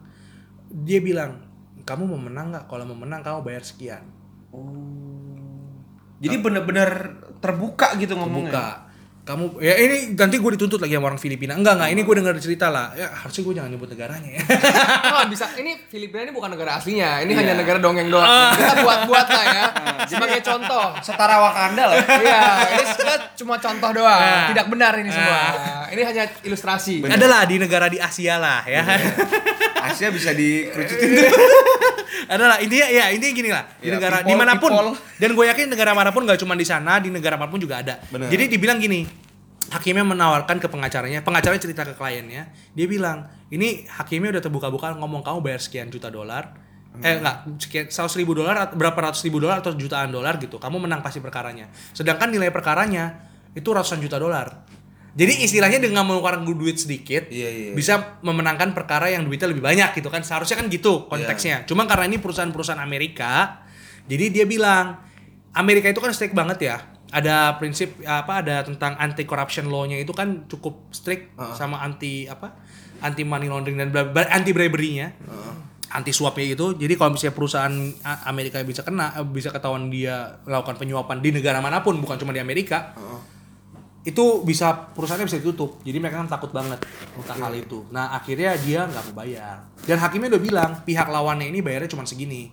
[0.72, 1.44] Dia bilang,
[1.84, 2.66] kamu mau menang nggak?
[2.72, 4.04] Kalau mau menang, kamu bayar sekian.
[6.18, 8.50] Jadi bener-bener terbuka gitu ngomongnya.
[8.50, 8.68] buka
[9.28, 12.34] kamu ya ini nanti gue dituntut lagi sama orang Filipina enggak enggak ini gue dengar
[12.40, 14.44] cerita lah ya harusnya gue jangan nyebut negaranya ya
[15.18, 17.42] Oh, bisa ini Filipina ini bukan negara aslinya, ini Iya.
[17.42, 18.22] hanya negara dongeng doang.
[18.22, 18.54] Ah.
[18.54, 19.66] Kita buat-buat lah ya.
[20.14, 20.94] Sebagai contoh.
[21.02, 21.98] Setara Wakanda lah.
[22.06, 24.22] Iya, ini kita cuma contoh doang.
[24.22, 24.46] Nah.
[24.54, 25.34] Tidak benar ini semua.
[25.34, 25.86] Ah.
[25.90, 27.02] Ini hanya ilustrasi.
[27.08, 28.84] adalah di negara di Asia lah ya
[29.88, 31.10] Asia bisa dikerucutin.
[32.28, 33.64] adalah intinya ya intinya gini lah.
[33.78, 34.70] Di Ya, negara people, di mana pun.
[34.70, 34.92] people.
[35.18, 37.80] dan gue yakin negara mana pun gak cuma di sana di negara mana pun juga
[37.80, 38.00] ada.
[38.08, 38.28] Bener.
[38.28, 39.08] jadi dibilang gini
[39.68, 42.48] hakimnya menawarkan ke pengacaranya pengacaranya cerita ke kliennya.
[42.72, 46.56] Dia bilang ini hakimnya udah terbuka-buka ngomong kamu bayar sekian juta dolar.
[46.98, 50.58] Eh enggak sekian seratus ribu dolar berapa ratus ribu dolar atau jutaan dolar gitu.
[50.58, 51.70] Kamu menang pasti perkaranya.
[51.94, 54.66] Sedangkan nilai perkaranya itu ratusan juta dolar
[55.18, 57.72] jadi istilahnya dengan mengeluarkan duit sedikit Iya, iya.
[57.74, 60.22] bisa memenangkan perkara yang duitnya lebih banyak gitu kan.
[60.22, 61.66] Seharusnya kan gitu konteksnya.
[61.66, 63.66] Cuma karena ini perusahaan-perusahaan Amerika
[64.06, 65.02] jadi dia bilang
[65.58, 66.78] Amerika itu kan strict banget ya.
[67.10, 72.54] Ada prinsip apa ada tentang anti corruption law-nya itu kan cukup strict sama anti apa
[73.02, 73.90] anti money laundering dan
[74.30, 75.18] anti bribery-nya
[75.88, 76.78] anti suapnya itu.
[76.78, 77.74] Jadi kalau misalnya perusahaan
[78.28, 82.36] Amerika bisa kena eh, bisa ketahuan dia melakukan penyuapan di negara mana pun bukan cuma
[82.36, 82.94] di Amerika
[84.08, 85.84] itu bisa perusahaannya bisa ditutup.
[85.84, 86.80] Jadi mereka kan takut banget
[87.12, 87.84] tentang hal itu.
[87.92, 89.68] Nah akhirnya dia nggak mau bayar.
[89.84, 92.48] Dan hakimnya udah bilang pihak lawannya ini bayarnya cuma segini.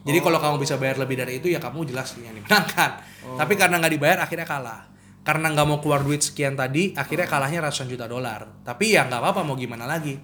[0.00, 3.00] Jadi kalau kamu bisa bayar lebih dari itu ya kamu jelas yang dimenangkan
[3.40, 4.80] tapi karena nggak dibayar akhirnya kalah.
[5.24, 8.64] Karena nggak mau keluar duit sekian tadi akhirnya kalahnya ratusan juta dolar.
[8.64, 10.16] Tapi ya nggak apa-apa mau gimana lagi?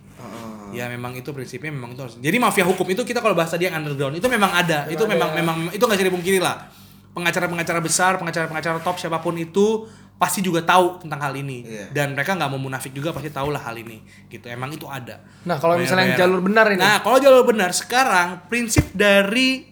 [0.73, 2.17] Ya memang itu prinsipnya memang itu harus.
[2.17, 4.89] Jadi mafia hukum itu kita kalau bahas tadi yang underground itu memang ada.
[4.89, 6.73] Itu memang memang itu nggak bisa dipungkiri lah.
[7.13, 9.85] Pengacara-pengacara besar pengacara-pengacara top siapa pun itu
[10.21, 11.65] pasti juga tahu tentang hal ini.
[11.65, 11.89] Iya.
[11.97, 14.53] dan mereka nggak mau munafik juga pasti tahu lah hal ini gitu.
[14.53, 15.25] Emang itu ada.
[15.49, 16.77] Nah, kalau misalnya yang jalur benar ini.
[16.77, 19.65] nah kalau jalur benar sekarang prinsip dari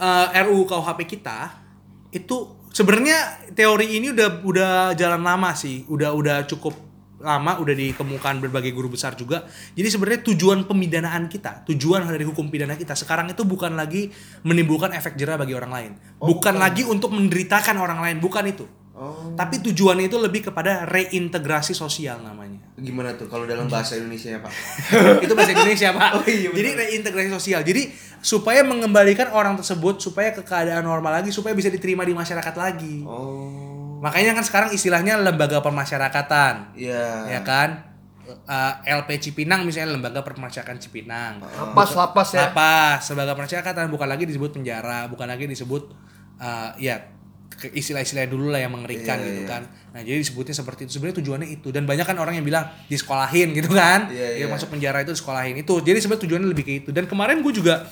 [0.00, 1.60] eh, RUU KUHP kita
[2.08, 5.84] itu sebenarnya teori ini udah udah jalan lama sih.
[5.92, 9.44] Udah udah cukup lama udah dikemukakan berbagai guru besar juga.
[9.76, 14.08] Jadi sebenarnya tujuan pemidanaan kita tujuan dari hukum pidana kita sekarang itu bukan lagi
[14.40, 15.92] menimbulkan efek jerah bagi orang lain.
[16.16, 16.56] Bukan.
[16.56, 18.64] lagi untuk menderitakan orang lain bukan itu
[18.98, 19.30] Oh.
[19.38, 24.40] tapi tujuannya itu lebih kepada reintegrasi sosial namanya Gimana tuh kalau dalam bahasa Indonesia ya,
[24.40, 24.52] Pak?
[25.26, 26.10] itu bahasa Indonesia pak.
[26.14, 26.48] Oh iya.
[26.54, 27.60] Jadi reintegrasi sosial.
[27.66, 27.90] Jadi
[28.22, 33.02] supaya mengembalikan orang tersebut supaya ke keadaan normal lagi, supaya bisa diterima di masyarakat lagi.
[33.02, 33.98] Oh.
[33.98, 36.78] Makanya kan sekarang istilahnya lembaga pemasyarakatan.
[36.78, 37.34] Iya.
[37.34, 37.82] Ya kan?
[38.28, 41.42] Eh, LP Cipinang misalnya lembaga pemasyarakatan Cipinang.
[41.42, 42.54] Lapas, lapas ya.
[42.54, 45.90] Apa sebagai pemasyarakatan bukan lagi disebut penjara, bukan lagi disebut
[46.38, 47.17] eh, ya
[47.58, 49.50] istilah-istilah dulu lah yang mengerikan Iya, gitu iya.
[49.50, 49.62] kan.
[49.90, 50.98] Nah, jadi disebutnya seperti itu.
[50.98, 54.06] Sebenarnya tujuannya itu dan banyak kan orang yang bilang disekolahin gitu kan.
[54.14, 54.46] Dia iya.
[54.46, 55.74] masuk penjara itu disekolahin itu.
[55.82, 56.90] Jadi sebenarnya tujuannya lebih ke itu.
[56.94, 57.90] Dan kemarin gue juga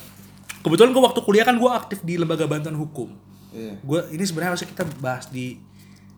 [0.62, 3.10] kebetulan gue waktu kuliah kan gue aktif di lembaga bantuan hukum.
[3.50, 3.74] Iya.
[3.82, 5.58] Gue ini sebenarnya harusnya kita bahas di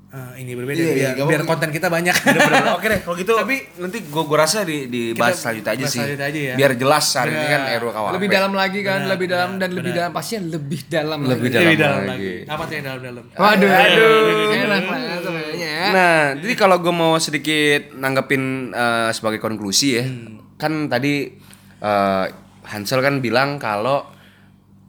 [0.08, 1.50] eh, ini berbeda Iya, iya, biar, biar apa-apa.
[1.54, 2.16] konten kita banyak.
[2.16, 2.64] Bener-bener.
[2.76, 5.88] Oke deh, kalau gitu Tapi nanti gua gua rasa di dibahas Kita selanjutnya aja bahas
[5.88, 5.98] sih.
[5.98, 6.54] selanjutnya aja ya.
[6.54, 7.50] Biar jelas hari ini Bener.
[7.50, 8.12] kan RUU KUHP.
[8.14, 10.00] Lebih dalam lagi kan, Benar, lebih dalam benar, dan lebih benar.
[10.00, 11.48] dalam pastinya lebih dalam Lebih lagi.
[11.50, 12.08] dalam Lebih dalam lagi.
[12.08, 12.34] lagi.
[12.48, 13.24] Apa tuh yang dalam-dalam?
[13.30, 14.18] Waduh, aduh,
[14.50, 15.74] enak banget kayaknya.
[15.88, 20.04] Nah, jadi kalau gue mau sedikit nanggepin eh, sebagai konklusi ya,
[20.56, 21.30] kan tadi
[21.78, 22.24] eh,
[22.64, 24.04] Hansel kan bilang kalau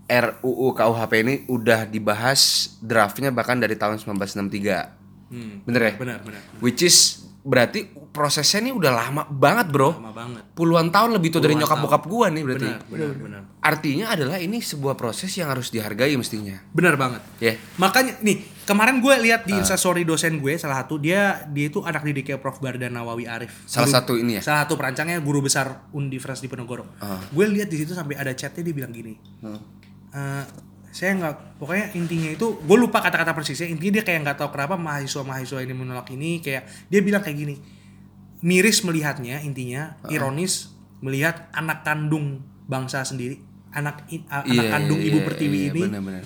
[0.06, 2.42] RUU KUHP ini udah dibahas
[2.80, 4.99] draftnya bahkan dari tahun 1963.
[5.30, 5.62] Hmm.
[5.66, 5.94] Bener ya?
[5.98, 6.42] Benar, benar.
[6.60, 9.96] Which is berarti prosesnya ini udah lama banget bro.
[9.96, 10.44] Lama banget.
[10.54, 12.68] Puluhan tahun lebih tuh dari nyokap bokap gua nih berarti.
[12.68, 13.42] Benar, benar, benar.
[13.64, 16.60] Artinya adalah ini sebuah proses yang harus dihargai mestinya.
[16.76, 17.22] Benar banget.
[17.40, 17.54] Ya.
[17.80, 22.04] Makanya nih, kemarin gue lihat di instastory dosen gue salah satu dia dia itu anak
[22.04, 23.64] didiknya Prof Bardan Nawawi Arif.
[23.64, 24.42] Salah Guru- satu ini ya?
[24.44, 26.86] Salah satu perancangnya guru besar Universitas Diponegoro.
[27.00, 27.24] Ah.
[27.32, 29.16] Gue lihat di situ sampai ada chatnya dia bilang gini.
[30.12, 30.44] "Eh,
[30.90, 34.74] saya nggak pokoknya intinya itu gue lupa kata-kata persisnya intinya dia kayak nggak tahu kenapa
[34.74, 37.56] mahasiswa mahasiswa ini menolak ini kayak dia bilang kayak gini
[38.40, 40.10] miris melihatnya intinya Ah.
[40.10, 43.38] ironis melihat anak kandung bangsa sendiri
[43.70, 46.24] anak a- anak Iya, kandung iya, ibu pertiwi iya, ini benar-benar.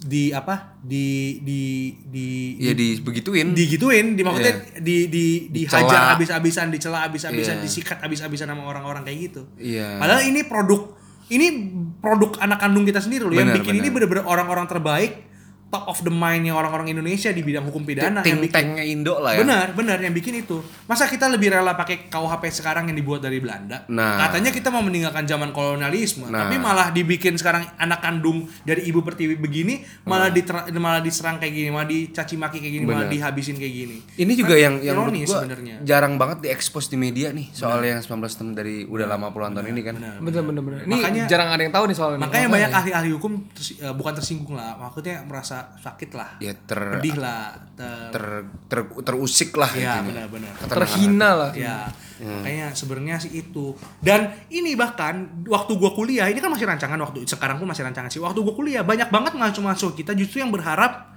[0.00, 1.06] di apa di
[1.40, 1.60] di
[2.04, 2.26] di
[2.58, 3.50] Ya dibegituin.
[3.52, 5.82] digituin di maksudnya di di Dicela.
[5.82, 7.62] dihajar habis-habisan dicela habis-habisan Iya.
[7.62, 9.98] disikat habis-habisan sama orang-orang kayak gitu Iya.
[9.98, 10.90] padahal ini produk
[11.30, 11.46] ini
[12.02, 14.08] produk anak kandung kita sendiri loh yang Benar, bikin ini benar.
[14.08, 15.10] bener-bener orang-orang terbaik
[15.72, 19.16] top of the mind-nya orang-orang Indonesia di bidang hukum pidana yang Think bikin tanknya Indo
[19.16, 19.40] lah ya.
[19.40, 20.60] Benar, benar yang bikin itu.
[20.84, 23.88] Masa kita lebih rela pakai KUHP sekarang yang dibuat dari Belanda?
[23.88, 24.20] Nah.
[24.20, 26.44] Katanya kita mau meninggalkan zaman kolonialisme, Nah.
[26.44, 31.50] tapi malah dibikin sekarang anak kandung dari ibu pertiwi begini malah diter- malah diserang kayak
[31.50, 33.16] gini, malah dicaci maki kayak gini, malah Benar.
[33.16, 33.96] dihabisin kayak gini.
[34.14, 35.80] Ini juga yang yang ironis gua sebenarnya.
[35.82, 39.72] jarang banget diekspos di media nih soal yang 19 tahun dari udah lama puluhan tahun
[39.72, 39.94] ini kan.
[40.20, 40.78] Bener bener bener.
[40.82, 42.20] Ini Makanya- jarang ada yang tahu nih soal ini.
[42.20, 46.78] Makanya banyak ahli-ahli hukum tersi- eh, bukan tersinggung lah, maksudnya merasa sakit lah, Ya ter
[46.98, 48.24] pedih lah, ter, ter,
[48.66, 50.52] ter- terusik lah ya benar-benar.
[50.66, 51.50] terhina lah.
[51.54, 51.88] Ya,
[52.18, 53.74] makanya sebenarnya sih itu.
[54.02, 58.10] Dan ini bahkan waktu gua kuliah, ini kan masih rancangan waktu sekarang pun masih rancangan
[58.10, 58.20] sih.
[58.22, 61.12] Waktu gua kuliah banyak banget mahasiswa kita justru yang berharap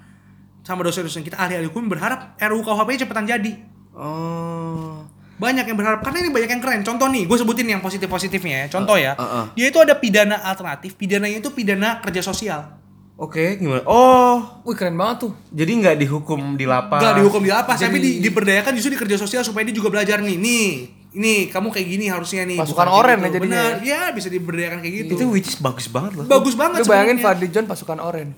[0.66, 3.54] sama dosen-dosen kita ahli-ahli hukum berharap RUU KUHP cepetan jadi.
[3.94, 5.06] Oh.
[5.36, 6.82] Banyak yang berharap karena ini banyak yang keren.
[6.82, 8.68] Contoh nih, gue sebutin yang positif-positifnya ya.
[8.72, 9.14] Contoh ya.
[9.14, 9.46] uh, uh.
[9.54, 12.85] Dia itu ada pidana alternatif, pidananya itu pidana kerja sosial.
[13.16, 13.80] Oke, gimana?
[13.88, 15.32] Oh, Wih keren banget tuh.
[15.48, 17.00] jadi nggak dihukum di lapas.
[17.00, 20.20] Gak dihukum di lapas, tapi di, diberdayakan justru di kerja sosial supaya dia juga belajar
[20.20, 20.36] nih.
[20.36, 20.68] Nih,
[21.16, 22.60] ini kamu kayak gini harusnya nih.
[22.60, 23.24] Pasukan oren gitu.
[23.24, 25.14] ya jadinya Bener, ya bisa diberdayakan kayak gitu.
[25.16, 26.28] Itu which is bagus banget loh.
[26.28, 27.24] bagus banget Lu bayangin.
[27.24, 28.36] Fadli John pasukan oren.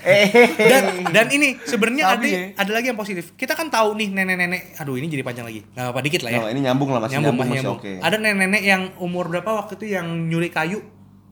[0.61, 2.53] dan dan ini sebenarnya ada ya.
[2.53, 3.33] ada lagi yang positif.
[3.33, 4.77] Kita kan tahu nih nenek-nenek.
[4.77, 5.65] Aduh, ini jadi panjang lagi.
[5.73, 6.39] Nah, apa dikit lah ya.
[6.39, 7.97] Oh, ini nyambung lah masih nyambung, nyambung, masih masih nyambung.
[7.97, 8.05] oke.
[8.05, 10.85] Ada nenek-nenek yang umur berapa waktu itu yang nyuri kayu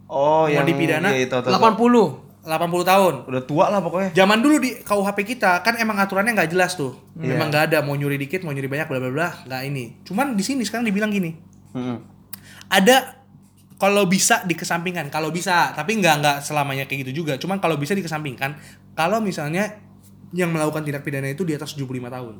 [0.05, 1.09] Oh, Mau yang dipidana?
[1.13, 1.61] iya, itu, itu, itu.
[1.61, 2.24] 80.
[2.45, 3.13] 80 tahun.
[3.25, 4.13] Udah tua lah pokoknya.
[4.13, 6.93] Zaman dulu di KUHP kita kan emang aturannya nggak jelas tuh.
[7.17, 7.33] Iya.
[7.33, 10.05] Memang nggak ada mau nyuri dikit, mau nyuri banyak, bla bla bla, nggak ini.
[10.05, 11.33] Cuman di sini sekarang dibilang gini,
[11.73, 11.99] Hmm.
[12.67, 13.19] ada
[13.75, 17.35] kalau bisa dikesampingkan, kalau bisa, tapi nggak nggak selamanya kayak gitu juga.
[17.35, 18.55] Cuman kalau bisa dikesampingkan,
[18.93, 19.83] kalau misalnya
[20.31, 22.35] yang melakukan tindak pidana itu di atas 75 tahun.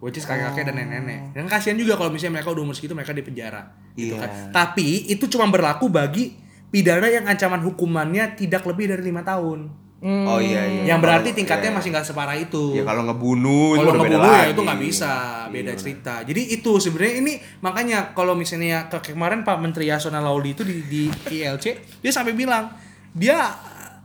[0.00, 1.32] Which is kakek-kakek dan nenek-nenek.
[1.32, 3.72] Dan kasihan juga kalau misalnya mereka udah umur segitu mereka di penjara.
[3.96, 4.20] Gitu Iya.
[4.20, 4.30] kan.
[4.52, 6.36] Tapi itu cuma berlaku bagi
[6.74, 9.70] pidana yang ancaman hukumannya tidak lebih dari lima tahun.
[10.04, 10.82] Oh iya iya.
[10.90, 11.76] Yang berarti Kalau- tingkatnya iya.
[11.78, 12.76] masih nggak separah itu.
[12.76, 14.52] Ya kalau ngebunuh itu kalau ngebunuh ya lagi.
[14.52, 15.12] itu nggak bisa,
[15.48, 16.14] beda Iya, cerita.
[16.20, 20.84] Jadi itu sebenarnya ini makanya kalau misalnya ke kemarin Pak Menteri Yasona Lauli itu di,
[20.84, 21.64] di ILC
[22.04, 22.68] dia sampai bilang
[23.16, 23.38] dia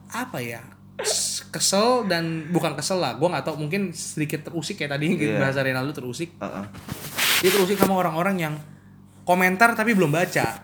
[0.07, 0.63] apa ya
[1.49, 5.35] kesel dan bukan kesel lah, gua nggak tahu mungkin sedikit terusik kayak tadi Iya.
[5.35, 6.31] bahasa Renaldo terusik.
[6.39, 6.63] Heeh.
[7.41, 8.55] Dia terusik sama orang-orang yang
[9.29, 10.57] komentar tapi belum baca.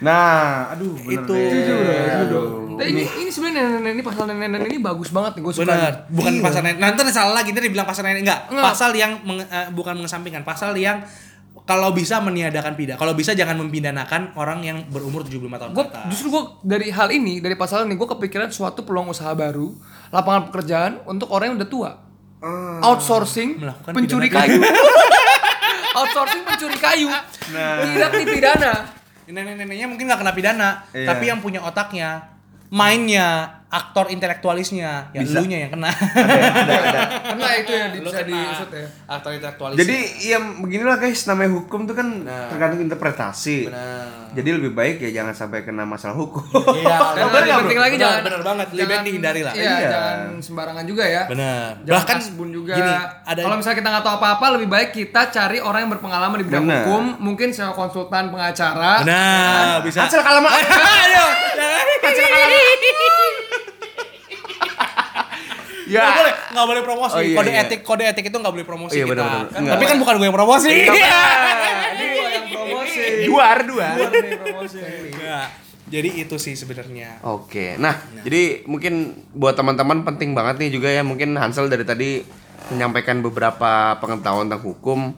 [0.00, 1.32] Nah, aduh bener Itu.
[1.32, 1.80] Jujur,
[2.20, 2.46] Aduh.
[2.76, 5.64] Nah, ini ini sebenarnya nenek-nenek ini pasal nenek-nenek ini bagus banget nih gue suka.
[5.64, 5.96] Benar, nih.
[6.10, 6.42] bukan Iya.
[6.42, 6.78] pasal nenek.
[6.78, 8.40] Nanti salah lagi, nanti dibilang pasal nenek enggak.
[8.48, 8.64] Enggak.
[8.66, 11.00] Pasal yang menge- eh, bukan mengesampingkan, pasal yang
[11.62, 12.96] kalau bisa meniadakan pidana.
[12.96, 16.04] Kalau bisa jangan mempidanakan orang yang berumur 75 tahun atas.
[16.08, 19.72] justru gue dari hal ini dari pasal ini gue kepikiran suatu peluang usaha baru
[20.10, 21.90] lapangan pekerjaan untuk orang yang udah tua.
[22.80, 24.60] Outsourcing Melakukan pencuri kayu.
[25.94, 27.08] Outsourcing pencuri kayu.
[27.50, 28.72] Tidak dipidana.
[29.30, 31.06] Nenek-neneknya mungkin nggak kena pidana, Iya.
[31.06, 32.26] tapi yang punya otaknya,
[32.66, 35.40] mainnya, aktor intelektualisnya, yang Bisa.
[35.40, 35.86] yang kena.
[35.86, 38.86] ada ada Karena itu yang bisa kena diusut ya.
[39.06, 39.76] Aktor intelektualis.
[39.76, 39.96] jadi
[40.26, 42.08] ya beginilah guys namanya hukum tuh kan
[42.50, 44.32] tergantung interpretasi Benar.
[44.32, 47.94] jadi lebih baik ya jangan sampai kena masalah hukum Iya, benar lebih nggak, penting lagi
[47.94, 48.66] Benar, jangan benar banget.
[48.66, 49.52] Lebih baik jangan- dihindari lah.
[49.54, 49.88] Iya, Iya.
[49.88, 51.22] jangan sembarangan juga ya.
[51.26, 51.70] Benar.
[51.80, 52.74] Jangan Bahkan asbun juga.
[52.74, 52.92] gini,
[53.22, 56.44] ada Kalau misalnya kita nggak tahu apa-apa, lebih baik kita cari orang yang berpengalaman di
[56.44, 56.82] bidang Benar.
[56.82, 58.92] hukum, mungkin sewa konsultan pengacara.
[59.00, 60.02] Benar, bisa.
[60.02, 61.26] hasil kalamat Ayo,
[65.90, 67.14] ya Nggak boleh, nggak boleh promosi.
[67.18, 67.62] Oh, iya, kode iya.
[67.66, 69.12] etik, kode etik itu nggak boleh promosi Iya, kita.
[69.12, 69.46] benar, benar.
[69.50, 69.70] Kan-.
[69.74, 70.70] Tapi kan bukan gue yang promosi.
[70.70, 73.02] Yang promosi.
[73.26, 74.78] duar duar Gua nih promosi.
[75.10, 75.46] Nggak.
[75.90, 77.18] Jadi itu sih sebenarnya.
[77.26, 82.22] Oke, nah, jadi mungkin buat teman-teman penting banget nih juga ya mungkin Hansel dari tadi
[82.70, 85.10] menyampaikan beberapa pengetahuan tentang hukum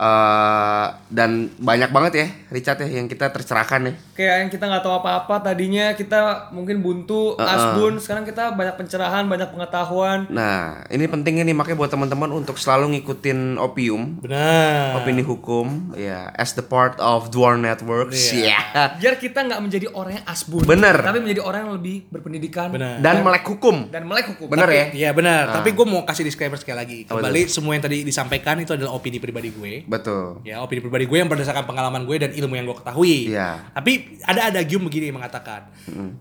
[0.00, 3.92] eh, dan banyak banget ya Richard ya yang kita tercerahkan ya.
[4.16, 9.28] Kayak yang kita nggak tahu apa-apa tadinya kita mungkin buntu, asbun, sekarang kita banyak pencerahan,
[9.28, 10.26] banyak pengetahuan.
[10.32, 15.00] Nah, ini pentingnya nih makanya buat teman-teman untuk selalu ngikutin Opium, Benar.
[15.00, 18.58] opini hukum, ya as the part of Dwarf Networks, ya.
[18.98, 20.64] Biar kita nggak menjadi orang yang asbun.
[20.64, 20.96] Bener.
[21.00, 22.72] Tapi menjadi orang yang lebih berpendidikan.
[22.72, 22.98] Benar.
[23.00, 23.88] Dan melek hukum.
[23.90, 24.46] Dan melek hukum.
[24.48, 24.84] Bener ya?
[24.90, 25.60] Iya benar.
[25.60, 26.98] Tapi gue mau kasih disclaimer sekali lagi.
[27.06, 29.72] Kembali semua yang tadi disampaikan itu adalah opini pribadi gue.
[29.90, 30.46] Betul.
[30.46, 33.34] Ya, opini pribadi gue yang berdasarkan pengalaman gue dan ilmu yang gue ketahui.
[33.34, 33.74] Iya.
[33.74, 35.66] Tapi ada ada gium begini yang mengatakan,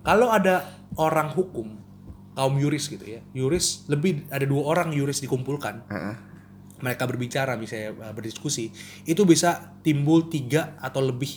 [0.01, 0.65] kalau ada
[0.97, 1.77] orang hukum,
[2.33, 6.15] kaum yuris gitu ya, yuris lebih ada dua orang yuris dikumpulkan, Heeh.
[6.81, 8.73] mereka berbicara misalnya uh, berdiskusi,
[9.05, 11.29] itu bisa timbul tiga atau lebih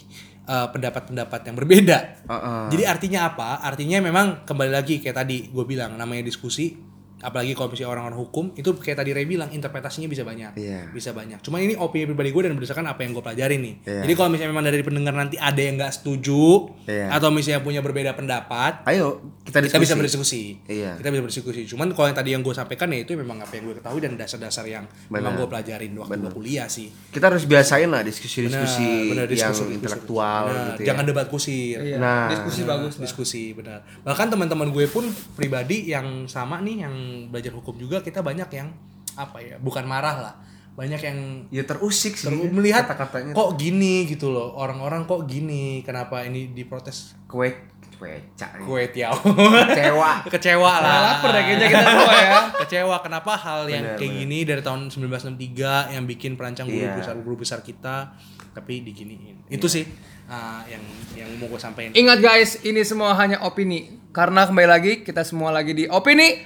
[0.48, 1.98] uh, pendapat-pendapat yang berbeda.
[2.32, 2.64] Heeh.
[2.72, 3.60] Jadi artinya apa?
[3.60, 6.91] Artinya memang kembali lagi kayak tadi gue bilang namanya diskusi
[7.22, 10.90] apalagi kalau misalnya orang-orang hukum itu kayak tadi Ray bilang interpretasinya bisa banyak Iya.
[10.90, 14.00] bisa banyak cuma ini opini pribadi gue dan berdasarkan apa yang gue pelajarin nih Iya.
[14.02, 17.08] jadi kalau misalnya memang dari pendengar nanti ada yang nggak setuju Iya.
[17.12, 20.98] atau misalnya punya berbeda pendapat Ayo kita kita bisa berdiskusi Iya.
[20.98, 23.64] kita bisa berdiskusi cuman kalau yang tadi yang gue sampaikan ya itu memang apa yang
[23.64, 25.38] gue ketahui dan dasar-dasar yang memang Benar.
[25.38, 29.74] gue pelajarin waktu gue kuliah sih Kita harus biasain lah diskusi-diskusi yang diskusi, diskusi.
[29.74, 30.86] intelektual Benar, gitu ya.
[30.88, 31.96] jangan debat kusir Iya.
[31.96, 32.26] Nah.
[32.28, 33.02] diskusi bagus lah.
[33.02, 36.94] diskusi benar bahkan teman-teman gue pun pribadi yang sama nih yang
[37.26, 38.68] belajar hukum juga kita banyak yang
[39.14, 40.34] apa ya bukan marah lah
[40.72, 42.24] banyak yang Ya terusik sih.
[42.24, 47.52] ter- melihat kata-katanya kok gini gitu loh orang-orang kok gini kenapa ini diprotes kue
[47.94, 48.56] kue cak.
[48.58, 50.10] gue tiaw Kecewa.
[50.32, 52.40] kecewa lah lapar deh kayaknya kita semua ya.
[52.60, 54.18] kecewa kenapa hal yang kayak benar.
[54.18, 56.96] gini dari tahun 1963 yang bikin perancang guru Iya.
[56.96, 58.16] besar guru besar kita
[58.50, 59.84] tapi diginiin itu sih
[60.32, 60.80] ah, yang
[61.12, 64.00] yang mau gue sampaikan Ingat guys, ini semua hanya opini.
[64.12, 66.44] Karena kembali lagi kita semua lagi di opini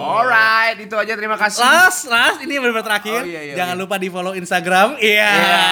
[0.00, 1.60] Alright, itu aja terima kasih.
[1.60, 3.20] Last, last ini benar terakhir.
[3.20, 3.82] Oh, iya, iya, Jangan iya.
[3.84, 4.96] lupa di follow Instagram.
[4.96, 5.32] Iya.
[5.36, 5.68] Iya,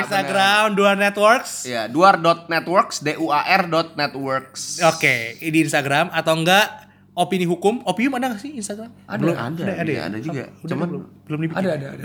[0.00, 1.68] Instagram Dua Networks.
[1.68, 4.80] Ya, duar.networks, d u a r dot networks.
[4.80, 6.87] Oke, di Instagram atau enggak
[7.18, 7.82] opini hukum.
[7.82, 8.90] Opium ada nggak sih Instagram?
[9.04, 9.18] Ada.
[9.18, 10.02] Belum Ada, ada, ada, iya, ya?
[10.06, 10.44] ada juga.
[10.62, 11.58] Udah Cuman belum belum dibikin.
[11.60, 12.02] Ada, ada, ada.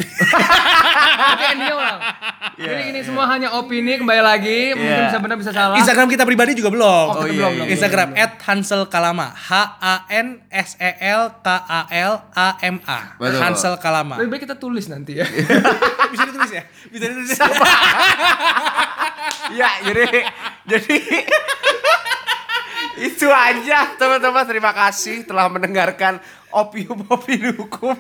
[1.14, 2.00] Tapi endingnya ulang.
[2.54, 4.60] Jadi ini semua hanya opini kembali lagi.
[4.74, 5.08] Mungkin Iya.
[5.10, 5.78] bisa benar bisa salah.
[5.78, 7.06] Instagram kita pribadi juga belum.
[7.10, 7.74] Oh, kita iya, belum, iya, belum.
[7.78, 8.10] Instagram
[8.42, 9.28] @hansel kalama.
[9.32, 13.00] H A N S E L K A L A M A.
[13.18, 13.40] Betul.
[13.40, 14.18] Hansel kalama.
[14.18, 15.26] Lebih baik kita tulis nanti ya.
[16.14, 16.64] Bisa ditulis ya?
[16.90, 17.38] Bisa ditulis.
[19.54, 20.04] ya, jadi
[20.66, 20.98] jadi
[22.98, 26.22] itu aja teman-teman terima kasih telah mendengarkan
[26.54, 27.98] opium opini hukum.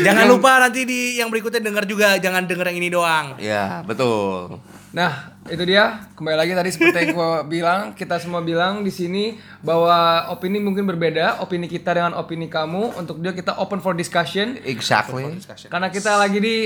[0.00, 3.36] Jangan lupa nanti di yang berikutnya dengar juga, jangan denger yang ini doang.
[3.36, 4.56] ya, betul.
[4.96, 6.08] Nah, itu dia.
[6.16, 10.88] Kembali lagi tadi seperti yang gua bilang, kita semua bilang di sini bahwa opini mungkin
[10.88, 12.96] berbeda, opini kita dengan opini kamu.
[12.96, 15.36] Untuk dia kita open for discussion Exactly.
[15.68, 16.56] karena kita lagi di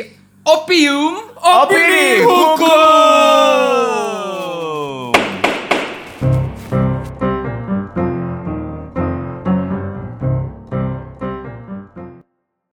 [0.40, 4.09] Opium Opini hukum.